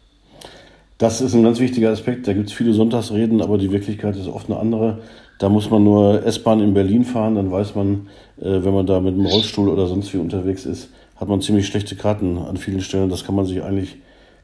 Das 0.99 1.21
ist 1.21 1.35
ein 1.35 1.43
ganz 1.43 1.59
wichtiger 1.59 1.91
Aspekt. 1.91 2.29
Da 2.29 2.33
gibt 2.33 2.49
es 2.49 2.55
viele 2.55 2.73
Sonntagsreden, 2.73 3.43
aber 3.43 3.59
die 3.59 3.73
Wirklichkeit 3.73 4.17
ist 4.17 4.29
oft 4.29 4.49
eine 4.49 4.59
andere. 4.59 5.03
Da 5.39 5.49
muss 5.49 5.69
man 5.69 5.83
nur 5.83 6.25
S-Bahn 6.25 6.61
in 6.61 6.75
Berlin 6.75 7.05
fahren, 7.05 7.35
dann 7.35 7.51
weiß 7.51 7.75
man, 7.75 8.09
äh, 8.39 8.45
wenn 8.45 8.73
man 8.73 8.87
da 8.87 9.01
mit 9.01 9.15
einem 9.15 9.27
Rollstuhl 9.27 9.69
oder 9.69 9.87
sonst 9.87 10.15
wie 10.15 10.19
unterwegs 10.19 10.65
ist, 10.65 10.91
hat 11.17 11.29
man 11.29 11.41
ziemlich 11.41 11.67
schlechte 11.67 11.97
Karten 11.97 12.39
an 12.39 12.57
vielen 12.57 12.81
Stellen. 12.81 13.11
Das 13.11 13.25
kann 13.25 13.35
man 13.35 13.47
sich 13.47 13.63
eigentlich 13.63 13.97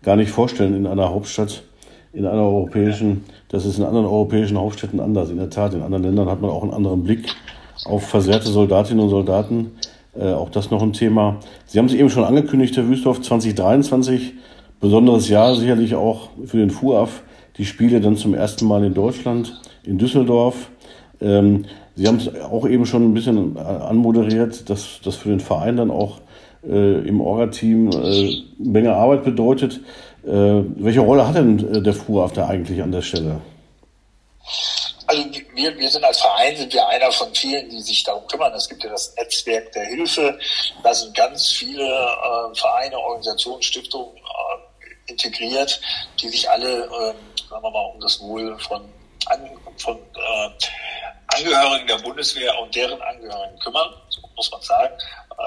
gar 0.02 0.16
nicht 0.16 0.30
vorstellen 0.30 0.74
in 0.74 0.86
einer 0.86 1.10
Hauptstadt 1.10 1.62
in 2.12 2.26
einer 2.26 2.42
europäischen, 2.42 3.24
das 3.48 3.66
ist 3.66 3.78
in 3.78 3.84
anderen 3.84 4.06
europäischen 4.06 4.58
Hauptstädten 4.58 5.00
anders. 5.00 5.30
In 5.30 5.36
der 5.36 5.50
Tat, 5.50 5.74
in 5.74 5.82
anderen 5.82 6.04
Ländern 6.04 6.28
hat 6.28 6.40
man 6.40 6.50
auch 6.50 6.62
einen 6.62 6.72
anderen 6.72 7.04
Blick 7.04 7.28
auf 7.84 8.06
versehrte 8.06 8.48
Soldatinnen 8.48 9.04
und 9.04 9.10
Soldaten. 9.10 9.72
Äh, 10.18 10.32
auch 10.32 10.50
das 10.50 10.70
noch 10.70 10.82
ein 10.82 10.92
Thema. 10.92 11.38
Sie 11.66 11.78
haben 11.78 11.86
es 11.86 11.94
eben 11.94 12.10
schon 12.10 12.24
angekündigt, 12.24 12.76
Herr 12.76 12.88
Wüstorf, 12.88 13.20
2023, 13.20 14.34
besonderes 14.80 15.28
Jahr 15.28 15.54
sicherlich 15.54 15.94
auch 15.94 16.30
für 16.44 16.58
den 16.58 16.70
FUAF. 16.70 17.22
die 17.58 17.64
Spiele 17.64 18.00
dann 18.00 18.16
zum 18.16 18.34
ersten 18.34 18.66
Mal 18.66 18.84
in 18.84 18.94
Deutschland, 18.94 19.60
in 19.84 19.98
Düsseldorf. 19.98 20.70
Ähm, 21.20 21.66
Sie 21.94 22.06
haben 22.06 22.16
es 22.16 22.34
auch 22.40 22.66
eben 22.66 22.86
schon 22.86 23.10
ein 23.10 23.14
bisschen 23.14 23.58
anmoderiert, 23.58 24.70
dass 24.70 25.00
das 25.04 25.16
für 25.16 25.28
den 25.28 25.40
Verein 25.40 25.76
dann 25.76 25.90
auch 25.90 26.20
äh, 26.66 27.06
im 27.06 27.20
Orga-Team 27.20 27.90
äh, 27.90 27.96
eine 27.96 28.30
Menge 28.58 28.94
Arbeit 28.94 29.24
bedeutet. 29.24 29.80
Äh, 30.24 30.64
welche 30.84 31.00
Rolle 31.00 31.26
hat 31.26 31.36
denn 31.36 31.74
äh, 31.74 31.82
der 31.82 31.94
FUAF 31.94 32.36
eigentlich 32.38 32.82
an 32.82 32.92
der 32.92 33.02
Stelle? 33.02 33.40
Also 35.06 35.24
wir, 35.54 35.76
wir 35.76 35.88
sind 35.90 36.04
als 36.04 36.20
Verein 36.20 36.56
sind 36.56 36.72
wir 36.72 36.86
einer 36.86 37.10
von 37.10 37.34
vielen, 37.34 37.68
die 37.68 37.80
sich 37.80 38.04
darum 38.04 38.26
kümmern. 38.28 38.52
Es 38.54 38.68
gibt 38.68 38.84
ja 38.84 38.90
das 38.90 39.14
Netzwerk 39.16 39.72
der 39.72 39.84
Hilfe. 39.86 40.38
Da 40.84 40.94
sind 40.94 41.14
ganz 41.14 41.48
viele 41.48 41.84
äh, 41.84 42.54
Vereine, 42.54 42.98
Organisationen, 42.98 43.62
Stiftungen 43.62 44.16
äh, 44.16 45.10
integriert, 45.10 45.80
die 46.20 46.28
sich 46.28 46.48
alle, 46.48 46.84
äh, 46.84 47.14
sagen 47.48 47.62
wir 47.62 47.70
mal, 47.70 47.90
um 47.92 48.00
das 48.00 48.20
Wohl 48.20 48.56
von, 48.60 48.82
von 49.78 49.96
äh, 49.96 50.50
Angehörigen 51.34 51.86
der 51.86 51.98
Bundeswehr 51.98 52.56
und 52.60 52.74
deren 52.74 53.00
Angehörigen 53.02 53.58
kümmern, 53.58 53.94
so 54.08 54.20
muss 54.36 54.50
man 54.50 54.62
sagen. 54.62 54.94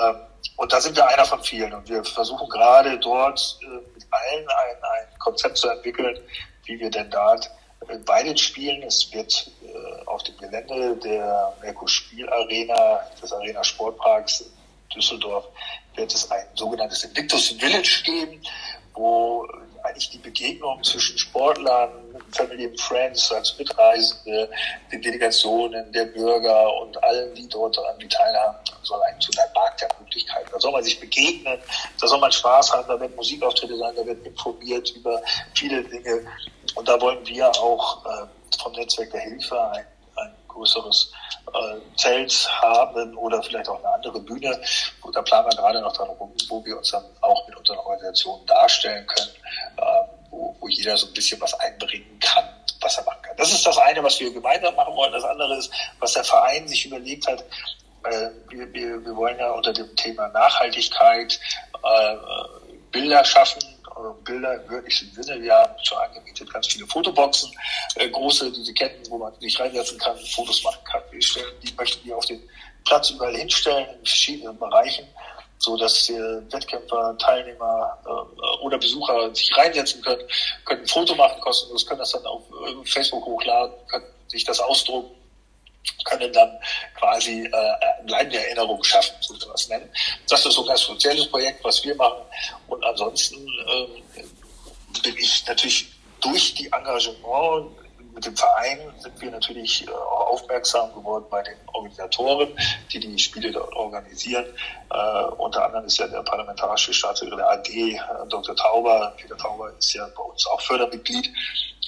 Ähm, 0.01 0.15
und 0.57 0.71
da 0.71 0.79
sind 0.79 0.95
wir 0.95 1.07
einer 1.07 1.25
von 1.25 1.41
vielen. 1.43 1.73
Und 1.73 1.89
wir 1.89 2.03
versuchen 2.03 2.47
gerade 2.49 2.97
dort 2.99 3.59
äh, 3.61 3.65
mit 3.93 4.05
allen 4.11 4.47
ein, 4.47 4.83
ein 4.83 5.19
Konzept 5.19 5.57
zu 5.57 5.69
entwickeln, 5.69 6.19
wie 6.65 6.79
wir 6.79 6.89
denn 6.89 7.09
dort 7.09 7.49
bei 8.05 8.23
den 8.23 8.37
Spielen. 8.37 8.83
Es 8.83 9.11
wird 9.13 9.51
äh, 9.63 10.05
auf 10.05 10.23
dem 10.23 10.37
Gelände 10.37 10.95
der 10.97 11.53
Merkur 11.61 11.87
Spielarena, 11.87 13.01
des 13.21 13.31
Arena 13.31 13.63
Sportparks 13.63 14.41
in 14.41 14.51
Düsseldorf, 14.95 15.45
wird 15.95 16.13
es 16.13 16.29
ein 16.31 16.45
sogenanntes 16.55 17.03
Invictus 17.03 17.49
Village 17.59 18.03
geben, 18.05 18.41
wo 18.93 19.47
eigentlich 19.83 20.09
die 20.11 20.17
Begegnung 20.17 20.81
zwischen 20.83 21.17
Sportlern, 21.17 21.91
Family 22.31 22.65
and 22.65 22.79
Friends, 22.79 23.31
als 23.31 23.57
Mitreisende, 23.57 24.49
den 24.91 25.01
Delegationen, 25.01 25.91
der 25.91 26.05
Bürger 26.05 26.73
und 26.81 27.03
allen, 27.03 27.33
die 27.35 27.47
dort 27.49 27.77
an 27.77 27.99
die 27.99 28.07
teilhaben, 28.07 28.57
soll 28.83 29.01
ein 29.03 29.19
zu 29.19 29.31
einem 29.39 29.53
Markt 29.53 29.81
der 29.81 29.89
Möglichkeiten. 29.99 30.49
Da 30.51 30.59
soll 30.59 30.71
man 30.71 30.83
sich 30.83 30.99
begegnen, 30.99 31.59
da 31.99 32.07
soll 32.07 32.19
man 32.19 32.31
Spaß 32.31 32.71
haben, 32.73 32.87
da 32.87 32.99
werden 32.99 33.15
Musikauftritte 33.15 33.77
sein, 33.77 33.93
da 33.95 34.05
wird 34.05 34.25
informiert 34.25 34.89
über 34.91 35.21
viele 35.53 35.83
Dinge. 35.83 36.25
Und 36.75 36.87
da 36.87 36.99
wollen 37.01 37.25
wir 37.27 37.49
auch 37.49 38.05
äh, 38.05 38.25
vom 38.61 38.71
Netzwerk 38.73 39.11
der 39.11 39.21
Hilfe 39.21 39.61
ein 39.71 39.85
größeres 40.53 41.11
äh, 41.53 41.97
Zelt 41.97 42.49
haben 42.61 43.17
oder 43.17 43.41
vielleicht 43.43 43.67
auch 43.69 43.79
eine 43.79 43.93
andere 43.93 44.19
Bühne. 44.19 44.59
Wo, 45.01 45.11
da 45.11 45.21
planen 45.21 45.47
wir 45.49 45.55
gerade 45.57 45.81
noch 45.81 45.93
dran 45.93 46.09
rum, 46.09 46.33
wo 46.49 46.63
wir 46.65 46.77
uns 46.77 46.91
dann 46.91 47.03
auch 47.21 47.47
mit 47.47 47.57
unseren 47.57 47.79
Organisationen 47.79 48.45
darstellen 48.45 49.05
können, 49.07 49.31
äh, 49.77 49.81
wo, 50.31 50.55
wo 50.59 50.67
jeder 50.67 50.97
so 50.97 51.07
ein 51.07 51.13
bisschen 51.13 51.39
was 51.41 51.53
einbringen 51.59 52.19
kann, 52.19 52.45
was 52.81 52.97
er 52.97 53.03
machen 53.03 53.21
kann. 53.21 53.37
Das 53.37 53.51
ist 53.51 53.65
das 53.65 53.77
eine, 53.77 54.03
was 54.03 54.19
wir 54.19 54.31
gemeinsam 54.31 54.75
machen 54.75 54.95
wollen. 54.95 55.11
Das 55.11 55.23
andere 55.23 55.57
ist, 55.57 55.71
was 55.99 56.13
der 56.13 56.23
Verein 56.23 56.67
sich 56.67 56.85
überlegt 56.85 57.27
hat. 57.27 57.41
Äh, 58.05 58.29
wir, 58.49 58.73
wir, 58.73 59.05
wir 59.05 59.15
wollen 59.15 59.39
ja 59.39 59.51
unter 59.51 59.73
dem 59.73 59.95
Thema 59.95 60.27
Nachhaltigkeit 60.29 61.39
äh, 61.83 62.15
Bilder 62.91 63.23
schaffen, 63.25 63.72
Bilder 64.23 64.55
im 64.55 64.69
wörtlichen 64.69 65.11
Sinne. 65.13 65.41
Wir 65.41 65.53
haben 65.53 65.73
schon 65.83 65.97
angemietet 65.97 66.51
ganz 66.51 66.67
viele 66.67 66.87
Fotoboxen, 66.87 67.51
äh, 67.95 68.09
große, 68.09 68.51
die 68.51 68.63
Sie 68.63 68.73
kennen, 68.73 69.01
wo 69.09 69.17
man 69.17 69.33
sich 69.39 69.59
reinsetzen 69.59 69.97
kann, 69.99 70.17
Fotos 70.17 70.63
machen 70.63 70.83
kann. 70.85 71.01
Wir 71.11 71.21
stellen, 71.21 71.53
die 71.61 71.73
möchten 71.73 72.05
wir 72.07 72.17
auf 72.17 72.25
den 72.25 72.41
Platz 72.85 73.09
überall 73.09 73.35
hinstellen, 73.35 73.87
in 73.99 74.05
verschiedenen 74.05 74.57
Bereichen, 74.57 75.07
so 75.57 75.77
dass 75.77 76.09
äh, 76.09 76.13
Wettkämpfer, 76.51 77.17
Teilnehmer 77.17 77.97
äh, 78.05 78.63
oder 78.63 78.77
Besucher 78.77 79.33
sich 79.33 79.55
reinsetzen 79.55 80.01
können, 80.01 80.21
können 80.65 80.81
ein 80.81 80.87
Foto 80.87 81.15
machen 81.15 81.39
kostenlos, 81.41 81.85
können 81.85 81.99
das 81.99 82.11
dann 82.11 82.25
auf 82.25 82.43
äh, 82.49 82.85
Facebook 82.85 83.25
hochladen, 83.25 83.75
können 83.87 84.05
sich 84.27 84.43
das 84.43 84.59
ausdrucken 84.59 85.22
können 86.05 86.31
dann 86.33 86.57
quasi 86.95 87.45
äh, 87.45 88.05
bleibende 88.05 88.37
Erinnerungen 88.37 88.83
schaffen, 88.83 89.15
so 89.21 89.33
wir 89.33 89.51
das 89.51 89.67
nennen. 89.69 89.89
Das 90.29 90.45
ist 90.45 90.53
so 90.53 90.61
ein 90.61 90.67
ganz 90.67 90.81
spezielles 90.81 91.27
Projekt, 91.29 91.63
was 91.63 91.83
wir 91.83 91.95
machen. 91.95 92.23
Und 92.67 92.83
ansonsten 92.83 93.35
ähm, 93.37 94.23
bin 95.01 95.17
ich 95.17 95.45
natürlich 95.47 95.87
durch 96.21 96.53
die 96.53 96.67
Engagement 96.67 97.71
mit 98.13 98.25
dem 98.25 98.35
Verein 98.35 98.79
sind 98.99 99.19
wir 99.21 99.31
natürlich 99.31 99.87
äh, 99.87 99.91
auch 99.91 100.33
aufmerksam 100.33 100.93
geworden 100.93 101.25
bei 101.29 101.41
den 101.43 101.55
Organisatoren, 101.73 102.49
die 102.91 102.99
die 102.99 103.19
Spiele 103.19 103.51
dort 103.51 103.75
organisieren. 103.75 104.45
Äh, 104.91 105.23
unter 105.37 105.65
anderem 105.65 105.85
ist 105.85 105.97
ja 105.97 106.07
der 106.07 106.23
parlamentarische 106.23 106.93
Staatssekretär 106.93 107.37
der 107.37 107.49
AD, 107.51 107.69
äh, 107.69 107.99
Dr. 108.29 108.55
Tauber. 108.55 109.13
Peter 109.17 109.37
Tauber 109.37 109.71
ist 109.77 109.93
ja 109.93 110.07
bei 110.15 110.23
uns 110.23 110.45
auch 110.47 110.61
Fördermitglied. 110.61 111.29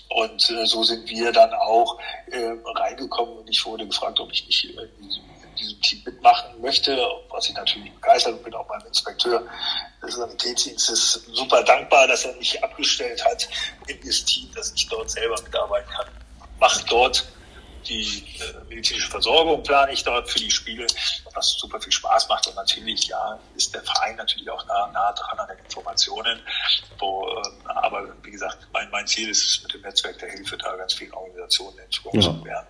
Und 0.09 0.49
äh, 0.49 0.65
so 0.65 0.83
sind 0.83 1.09
wir 1.09 1.31
dann 1.31 1.53
auch 1.53 1.99
äh, 2.31 2.51
reingekommen 2.75 3.37
und 3.37 3.49
ich 3.49 3.65
wurde 3.65 3.85
gefragt, 3.85 4.19
ob 4.19 4.31
ich 4.31 4.45
nicht 4.45 4.65
in 4.65 4.71
diesem, 5.01 5.23
in 5.43 5.55
diesem 5.55 5.81
Team 5.81 6.01
mitmachen 6.05 6.61
möchte, 6.61 6.97
was 7.29 7.49
ich 7.49 7.55
natürlich 7.55 7.91
begeistert 7.93 8.43
bin, 8.43 8.53
auch 8.53 8.67
beim 8.67 8.81
Inspekteur 8.87 9.43
des 10.01 10.15
Sanitätsdienstes 10.15 11.25
super 11.33 11.63
dankbar, 11.63 12.07
dass 12.07 12.25
er 12.25 12.35
mich 12.35 12.63
abgestellt 12.63 13.23
hat 13.25 13.47
in 13.87 13.99
das 14.05 14.23
Team, 14.25 14.49
dass 14.55 14.71
ich 14.73 14.87
dort 14.87 15.09
selber 15.09 15.35
mitarbeiten 15.41 15.89
kann. 15.89 16.04
Macht 16.59 16.91
dort 16.91 17.25
die 17.87 18.23
äh, 18.39 18.63
medizinische 18.67 19.09
Versorgung 19.09 19.61
plane 19.63 19.91
ich 19.93 20.03
dort 20.03 20.29
für 20.29 20.39
die 20.39 20.49
Spiele, 20.49 20.87
was 21.33 21.51
super 21.53 21.79
viel 21.79 21.91
Spaß 21.91 22.27
macht. 22.29 22.47
Und 22.47 22.55
natürlich, 22.55 23.07
ja, 23.07 23.39
ist 23.55 23.73
der 23.73 23.83
Verein 23.83 24.15
natürlich 24.15 24.49
auch 24.49 24.65
nah, 24.65 24.87
nah 24.91 25.11
dran 25.13 25.37
an 25.39 25.47
den 25.47 25.59
Informationen. 25.59 26.39
Wo, 26.99 27.27
äh, 27.27 27.67
aber 27.67 28.07
wie 28.23 28.31
gesagt, 28.31 28.67
mein, 28.73 28.89
mein 28.89 29.05
Ziel 29.07 29.29
ist 29.29 29.43
es, 29.43 29.63
mit 29.63 29.73
dem 29.73 29.81
Netzwerk 29.81 30.17
der 30.19 30.29
Hilfe 30.31 30.57
da 30.57 30.75
ganz 30.75 30.93
vielen 30.93 31.13
Organisationen 31.13 31.77
in 31.79 31.91
Zukunft 31.91 32.27
ja. 32.27 32.33
zu 32.33 32.45
werden, 32.45 32.67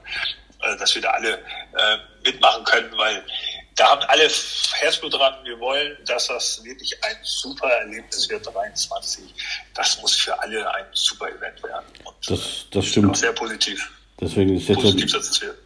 äh, 0.62 0.78
dass 0.78 0.94
wir 0.96 1.02
da 1.02 1.12
alle 1.12 1.38
äh, 1.38 1.98
mitmachen 2.24 2.64
können, 2.66 2.98
weil 2.98 3.24
da 3.76 3.92
haben 3.92 4.02
alle 4.08 4.30
Herzblut 4.80 5.14
dran. 5.14 5.34
Wir 5.44 5.60
wollen, 5.60 5.98
dass 6.08 6.28
das 6.28 6.62
wirklich 6.64 6.94
ein 7.04 7.16
super 7.24 7.68
Erlebnis 7.68 8.30
wird, 8.30 8.46
23. 8.46 9.24
Das 9.74 10.02
muss 10.02 10.16
für 10.16 10.40
alle 10.42 10.74
ein 10.76 10.86
super 10.94 11.28
Event 11.28 11.62
werden. 11.64 11.86
Und 12.06 12.16
das, 12.28 12.66
das 12.72 12.86
stimmt. 12.86 13.18
Sehr 13.18 13.34
positiv. 13.34 13.92
Deswegen 14.20 14.56
ist, 14.56 14.70
der 14.70 14.78
Termin, 14.78 15.08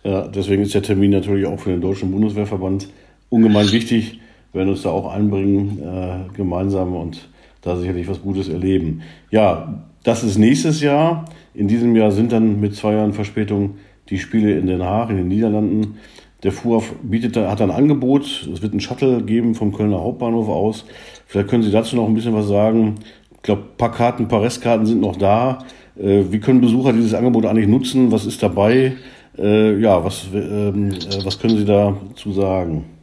ja, 0.03 0.27
deswegen 0.27 0.63
ist 0.63 0.73
der 0.73 0.81
Termin 0.81 1.11
natürlich 1.11 1.45
auch 1.45 1.59
für 1.59 1.69
den 1.69 1.81
Deutschen 1.81 2.11
Bundeswehrverband 2.11 2.87
ungemein 3.29 3.71
wichtig. 3.71 4.19
Wir 4.51 4.59
werden 4.59 4.69
uns 4.69 4.81
da 4.81 4.89
auch 4.89 5.13
einbringen, 5.13 6.31
äh, 6.31 6.35
gemeinsam 6.35 6.95
und 6.95 7.19
da 7.61 7.77
sicherlich 7.77 8.07
was 8.07 8.19
Gutes 8.21 8.49
erleben. 8.49 9.03
Ja, 9.29 9.85
das 10.03 10.23
ist 10.23 10.37
nächstes 10.37 10.81
Jahr. 10.81 11.25
In 11.53 11.67
diesem 11.67 11.95
Jahr 11.95 12.11
sind 12.11 12.31
dann 12.31 12.59
mit 12.59 12.75
zwei 12.75 12.93
Jahren 12.93 13.13
Verspätung 13.13 13.77
die 14.09 14.17
Spiele 14.17 14.57
in 14.57 14.65
Den 14.65 14.81
Haag, 14.81 15.11
in 15.11 15.17
den 15.17 15.27
Niederlanden. 15.27 15.99
Der 16.43 16.53
FUAF 16.53 16.93
bietet 17.01 17.35
hat 17.35 17.61
ein 17.61 17.71
Angebot. 17.71 18.23
Es 18.23 18.61
wird 18.61 18.73
ein 18.73 18.79
Shuttle 18.79 19.21
geben 19.23 19.55
vom 19.55 19.73
Kölner 19.73 19.99
Hauptbahnhof 19.99 20.47
aus. 20.47 20.85
Vielleicht 21.27 21.49
können 21.49 21.63
Sie 21.63 21.71
dazu 21.71 21.95
noch 21.95 22.05
ein 22.05 22.13
bisschen 22.13 22.35
was 22.35 22.47
sagen. 22.47 23.03
Ich 23.35 23.41
glaube, 23.41 23.63
ein 23.63 23.77
paar 23.77 23.91
Karten, 23.91 24.23
ein 24.23 24.27
paar 24.29 24.41
Restkarten 24.41 24.85
sind 24.85 25.01
noch 25.01 25.17
da. 25.17 25.65
Äh, 25.97 26.31
wie 26.31 26.39
können 26.39 26.61
Besucher 26.61 26.93
dieses 26.93 27.13
Angebot 27.13 27.45
eigentlich 27.45 27.67
nutzen? 27.67 28.11
Was 28.11 28.25
ist 28.25 28.41
dabei? 28.41 28.95
Äh, 29.37 29.79
ja, 29.79 30.03
was, 30.03 30.25
ähm, 30.33 30.91
äh, 30.91 31.25
was 31.25 31.39
können 31.39 31.57
Sie 31.57 31.65
dazu 31.65 32.33
sagen? 32.33 32.97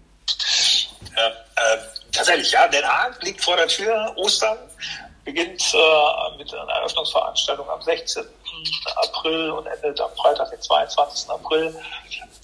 Ja, 1.15 1.27
äh, 1.29 1.79
tatsächlich, 2.13 2.51
ja, 2.53 2.69
Den 2.69 2.85
Haag 2.85 3.23
liegt 3.23 3.43
vor 3.43 3.57
der 3.57 3.69
Tür. 3.69 4.13
Ostern 4.17 4.57
beginnt 5.25 5.75
äh, 5.75 6.39
mit 6.39 6.53
einer 6.55 6.73
Eröffnungsveranstaltung 6.73 7.69
am 7.69 7.83
16. 7.83 8.23
April 9.05 9.51
und 9.51 9.67
endet 9.67 10.01
am 10.01 10.11
Freitag, 10.17 10.51
den 10.51 10.61
22. 10.61 11.31
April. 11.31 11.75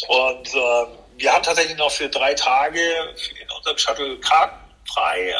Und 0.08 0.48
äh, 0.48 0.86
wir 1.16 1.32
haben 1.32 1.42
tatsächlich 1.42 1.76
noch 1.76 1.90
für 1.90 2.08
drei 2.08 2.34
Tage 2.34 2.80
in 3.40 3.50
unserem 3.56 3.78
Shuttle 3.78 4.18
Karten 4.20 4.56
frei. 4.92 5.34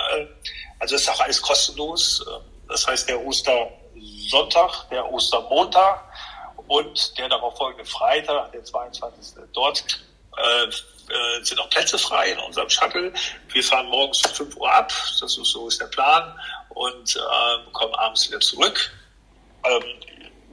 also 0.78 0.94
ist 0.94 1.08
auch 1.08 1.20
alles 1.20 1.42
kostenlos. 1.42 2.24
Das 2.68 2.86
heißt, 2.86 3.08
der 3.08 3.24
Oster 3.24 3.68
Sonntag, 4.28 4.88
der 4.90 5.10
Ostermontag 5.12 6.04
und 6.68 7.18
der 7.18 7.28
darauf 7.28 7.56
folgende 7.56 7.84
Freitag, 7.84 8.52
der 8.52 8.64
22. 8.64 9.34
Dort 9.52 10.02
äh, 10.36 10.64
äh, 10.64 11.44
sind 11.44 11.58
noch 11.58 11.68
Plätze 11.70 11.98
frei 11.98 12.32
in 12.32 12.38
unserem 12.38 12.68
Shuttle. 12.70 13.12
Wir 13.48 13.62
fahren 13.62 13.86
morgens 13.86 14.24
um 14.24 14.32
5 14.32 14.56
Uhr 14.56 14.72
ab, 14.72 14.92
das 15.20 15.36
ist 15.36 15.44
so 15.44 15.68
ist 15.68 15.80
der 15.80 15.86
Plan, 15.86 16.38
und 16.70 17.16
äh, 17.16 17.72
kommen 17.72 17.94
abends 17.96 18.28
wieder 18.28 18.40
zurück. 18.40 18.92
Ähm, 19.64 19.82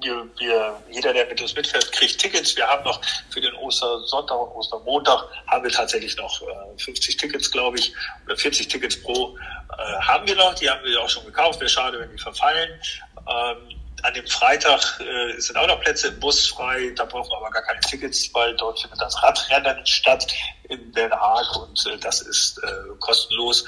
wir, 0.02 0.28
wir, 0.38 0.84
jeder, 0.90 1.14
der 1.14 1.28
mit 1.28 1.42
uns 1.42 1.56
mitfährt, 1.56 1.92
kriegt 1.92 2.20
Tickets. 2.20 2.56
Wir 2.56 2.68
haben 2.68 2.84
noch 2.84 3.02
für 3.30 3.42
den 3.42 3.54
Ostersonntag 3.56 4.40
und 4.40 4.50
Ostermontag 4.56 5.26
haben 5.48 5.64
wir 5.64 5.72
tatsächlich 5.72 6.16
noch 6.18 6.42
äh, 6.42 6.78
50 6.78 7.18
Tickets, 7.18 7.52
glaube 7.52 7.78
ich, 7.78 7.94
oder 8.26 8.38
40 8.38 8.68
Tickets 8.68 9.02
pro 9.02 9.38
äh, 9.78 10.02
haben 10.02 10.28
wir 10.28 10.36
noch. 10.36 10.54
Die 10.56 10.70
haben 10.70 10.84
wir 10.84 11.02
auch 11.02 11.10
schon 11.10 11.26
gekauft. 11.26 11.60
Wäre 11.60 11.70
schade, 11.70 12.00
wenn 12.00 12.12
die 12.12 12.22
verfallen. 12.22 12.70
Ähm, 13.28 13.79
an 14.04 14.14
dem 14.14 14.28
Freitag 14.28 15.00
äh, 15.00 15.40
sind 15.40 15.58
auch 15.58 15.68
noch 15.68 15.82
Plätze 15.82 16.10
im 16.10 16.20
Bus 16.20 16.48
frei. 16.48 16.92
Da 16.96 17.06
brauchen 17.06 17.30
wir 17.30 17.38
aber 17.38 17.52
gar 17.52 17.64
keine 17.64 17.80
Tickets, 17.82 18.30
weil 18.34 18.56
dort 18.56 18.80
findet 18.80 19.02
das 19.02 19.22
Radrennen 19.22 19.86
statt 19.86 20.34
in 20.70 20.92
Den 20.94 21.12
Haag 21.12 21.56
und 21.58 21.86
äh, 21.88 21.98
das 21.98 22.22
ist 22.22 22.60
äh, 22.64 22.96
kostenlos. 23.00 23.66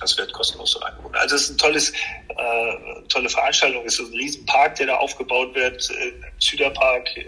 Das 0.00 0.16
wird 0.18 0.32
kostenlos 0.32 0.80
angeboten. 0.82 1.14
Also 1.16 1.36
es 1.36 1.42
ist 1.42 1.50
ein 1.50 1.58
tolles, 1.58 1.92
äh, 1.92 3.08
tolle 3.08 3.28
Veranstaltung. 3.28 3.84
Es 3.86 3.98
ist 3.98 4.08
ein 4.08 4.14
Riesenpark, 4.14 4.74
der 4.76 4.86
da 4.86 4.96
aufgebaut 4.96 5.54
wird, 5.54 5.88
äh, 5.90 6.08
im 6.08 6.40
Süderpark 6.40 7.16
äh, 7.16 7.24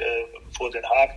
vor 0.56 0.70
Den 0.70 0.84
Haag. 0.88 1.10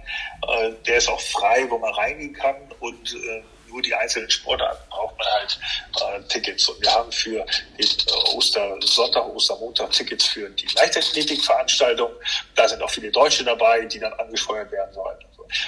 Äh, 0.47 0.71
der 0.85 0.97
ist 0.97 1.09
auch 1.09 1.21
frei, 1.21 1.65
wo 1.69 1.77
man 1.77 1.93
reingehen 1.93 2.33
kann 2.33 2.55
und 2.79 3.13
äh, 3.15 3.43
nur 3.67 3.81
die 3.81 3.93
einzelnen 3.93 4.29
Sportarten 4.29 4.89
braucht 4.89 5.17
man 5.17 5.27
halt 5.27 5.59
äh, 6.01 6.27
Tickets. 6.27 6.67
Und 6.69 6.81
wir 6.81 6.93
haben 6.93 7.11
für 7.11 7.45
den 7.77 7.85
äh, 7.85 8.35
Ostersonntag, 8.35 9.25
Ostermontag 9.27 9.91
Tickets 9.91 10.25
für 10.25 10.49
die 10.49 10.67
Leichtathletikveranstaltung. 10.75 12.11
Da 12.55 12.67
sind 12.67 12.81
auch 12.81 12.89
viele 12.89 13.11
Deutsche 13.11 13.43
dabei, 13.43 13.85
die 13.85 13.99
dann 13.99 14.13
angefeuert 14.13 14.71
werden 14.71 14.93
sollen. 14.93 15.17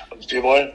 Und 0.09 0.29
wir 0.31 0.43
wollen 0.43 0.73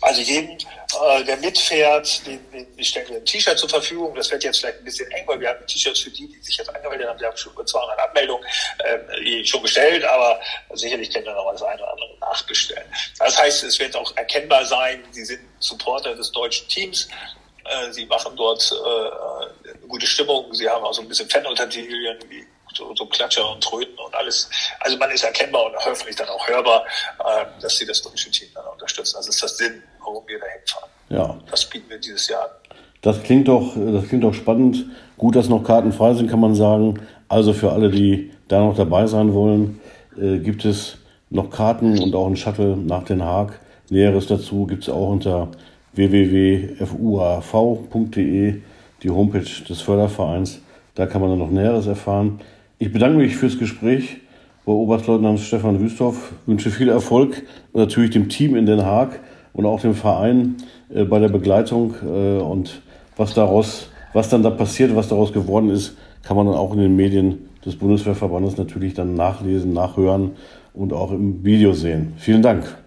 also 0.00 0.20
jedem, 0.20 0.58
äh, 1.02 1.24
der 1.24 1.36
mitfährt, 1.38 2.26
den, 2.26 2.40
den, 2.50 2.84
stellen 2.84 3.08
wir 3.08 3.16
ein 3.16 3.24
T-Shirt 3.24 3.58
zur 3.58 3.68
Verfügung. 3.68 4.14
Das 4.14 4.30
wird 4.30 4.44
jetzt 4.44 4.60
vielleicht 4.60 4.78
ein 4.78 4.84
bisschen 4.84 5.10
eng, 5.10 5.26
weil 5.26 5.40
wir 5.40 5.50
haben 5.50 5.66
T-Shirts 5.66 6.00
für 6.00 6.10
die, 6.10 6.28
die 6.28 6.40
sich 6.42 6.56
jetzt 6.56 6.68
angemeldet 6.74 7.08
haben. 7.08 7.20
Wir 7.20 7.28
haben 7.28 7.36
schon 7.36 7.52
über 7.52 7.64
200 7.64 7.98
Anmeldungen 7.98 8.44
äh, 8.78 9.44
schon 9.44 9.62
bestellt, 9.62 10.04
aber 10.04 10.40
sicherlich 10.74 11.10
können 11.10 11.26
wir 11.26 11.34
noch 11.34 11.50
das 11.52 11.62
eine 11.62 11.82
oder 11.82 11.92
andere 11.92 12.18
nachbestellen. 12.20 12.86
Das 13.18 13.38
heißt, 13.38 13.64
es 13.64 13.78
wird 13.78 13.96
auch 13.96 14.16
erkennbar 14.16 14.64
sein, 14.64 15.02
sie 15.10 15.24
sind 15.24 15.40
Supporter 15.58 16.14
des 16.14 16.30
deutschen 16.32 16.68
Teams. 16.68 17.08
Äh, 17.64 17.92
sie 17.92 18.06
machen 18.06 18.36
dort 18.36 18.72
äh, 18.72 19.68
eine 19.70 19.88
gute 19.88 20.06
Stimmung. 20.06 20.52
Sie 20.54 20.68
haben 20.68 20.84
auch 20.84 20.94
so 20.94 21.02
ein 21.02 21.08
bisschen 21.08 21.28
Fanuntertiteln 21.28 22.18
wie 22.28 22.46
so, 22.76 22.94
so 22.94 23.06
Klatscher 23.06 23.48
und 23.50 23.62
Tröten 23.62 23.98
und 23.98 24.14
alles. 24.14 24.48
Also 24.80 24.96
man 24.98 25.10
ist 25.10 25.24
erkennbar 25.24 25.64
und 25.66 25.76
hoffentlich 25.76 26.16
dann 26.16 26.28
auch 26.28 26.46
hörbar, 26.46 26.84
äh, 27.24 27.44
dass 27.60 27.76
sie 27.76 27.86
das 27.86 28.02
deutsche 28.02 28.30
Team 28.30 28.48
dann 28.54 28.66
unterstützen. 28.66 29.16
Das 29.16 29.28
ist 29.28 29.42
das 29.42 29.56
Sinn, 29.56 29.82
warum 30.06 30.22
wir 30.26 30.38
da 30.38 30.46
hinfahren. 30.46 30.88
Ja. 31.08 31.36
Das 31.50 31.64
bieten 31.66 31.90
wir 31.90 31.98
dieses 31.98 32.28
Jahr 32.28 32.42
an. 32.42 32.50
Das 33.02 33.22
klingt 33.22 33.48
doch, 33.48 33.76
das 33.76 34.08
klingt 34.08 34.24
doch 34.24 34.34
spannend. 34.34 34.86
Gut, 35.18 35.36
dass 35.36 35.48
noch 35.48 35.62
Karten 35.62 35.92
frei 35.92 36.14
sind, 36.14 36.30
kann 36.30 36.40
man 36.40 36.54
sagen. 36.54 36.98
Also 37.28 37.52
für 37.52 37.72
alle, 37.72 37.90
die 37.90 38.30
da 38.48 38.60
noch 38.60 38.76
dabei 38.76 39.06
sein 39.06 39.34
wollen, 39.34 39.80
äh, 40.20 40.38
gibt 40.38 40.64
es 40.64 40.98
noch 41.30 41.50
Karten 41.50 41.98
und 41.98 42.14
auch 42.14 42.26
einen 42.26 42.36
Shuttle 42.36 42.76
nach 42.76 43.04
Den 43.04 43.22
Haag. 43.22 43.60
Näheres 43.90 44.26
dazu 44.26 44.66
gibt 44.66 44.84
es 44.84 44.88
auch 44.88 45.10
unter 45.10 45.48
www.fuav.de, 45.94 46.84
die 49.02 49.10
Homepage 49.10 49.64
des 49.68 49.80
Fördervereins. 49.80 50.60
Da 50.94 51.06
kann 51.06 51.20
man 51.20 51.30
dann 51.30 51.38
noch 51.38 51.50
Näheres 51.50 51.86
erfahren. 51.86 52.40
Ich 52.78 52.92
bedanke 52.92 53.18
mich 53.18 53.36
fürs 53.36 53.58
Gespräch 53.58 54.18
bei 54.64 54.72
Oberstleutnant 54.72 55.38
Stefan 55.40 55.80
Wüsthoff, 55.80 56.32
wünsche 56.46 56.70
viel 56.70 56.88
Erfolg 56.88 57.42
und 57.72 57.80
natürlich 57.80 58.10
dem 58.10 58.28
Team 58.28 58.56
in 58.56 58.66
Den 58.66 58.84
Haag 58.84 59.20
und 59.56 59.64
auch 59.64 59.80
dem 59.80 59.94
Verein 59.94 60.56
äh, 60.94 61.04
bei 61.04 61.18
der 61.18 61.28
Begleitung 61.28 61.94
äh, 62.04 62.38
und 62.38 62.82
was 63.16 63.34
daraus, 63.34 63.88
was 64.12 64.28
dann 64.28 64.42
da 64.42 64.50
passiert, 64.50 64.94
was 64.94 65.08
daraus 65.08 65.32
geworden 65.32 65.70
ist, 65.70 65.96
kann 66.22 66.36
man 66.36 66.46
dann 66.46 66.54
auch 66.54 66.72
in 66.74 66.78
den 66.78 66.94
Medien 66.94 67.48
des 67.64 67.76
Bundeswehrverbandes 67.76 68.58
natürlich 68.58 68.94
dann 68.94 69.14
nachlesen, 69.14 69.72
nachhören 69.72 70.32
und 70.74 70.92
auch 70.92 71.10
im 71.10 71.42
Video 71.42 71.72
sehen. 71.72 72.12
Vielen 72.18 72.42
Dank. 72.42 72.85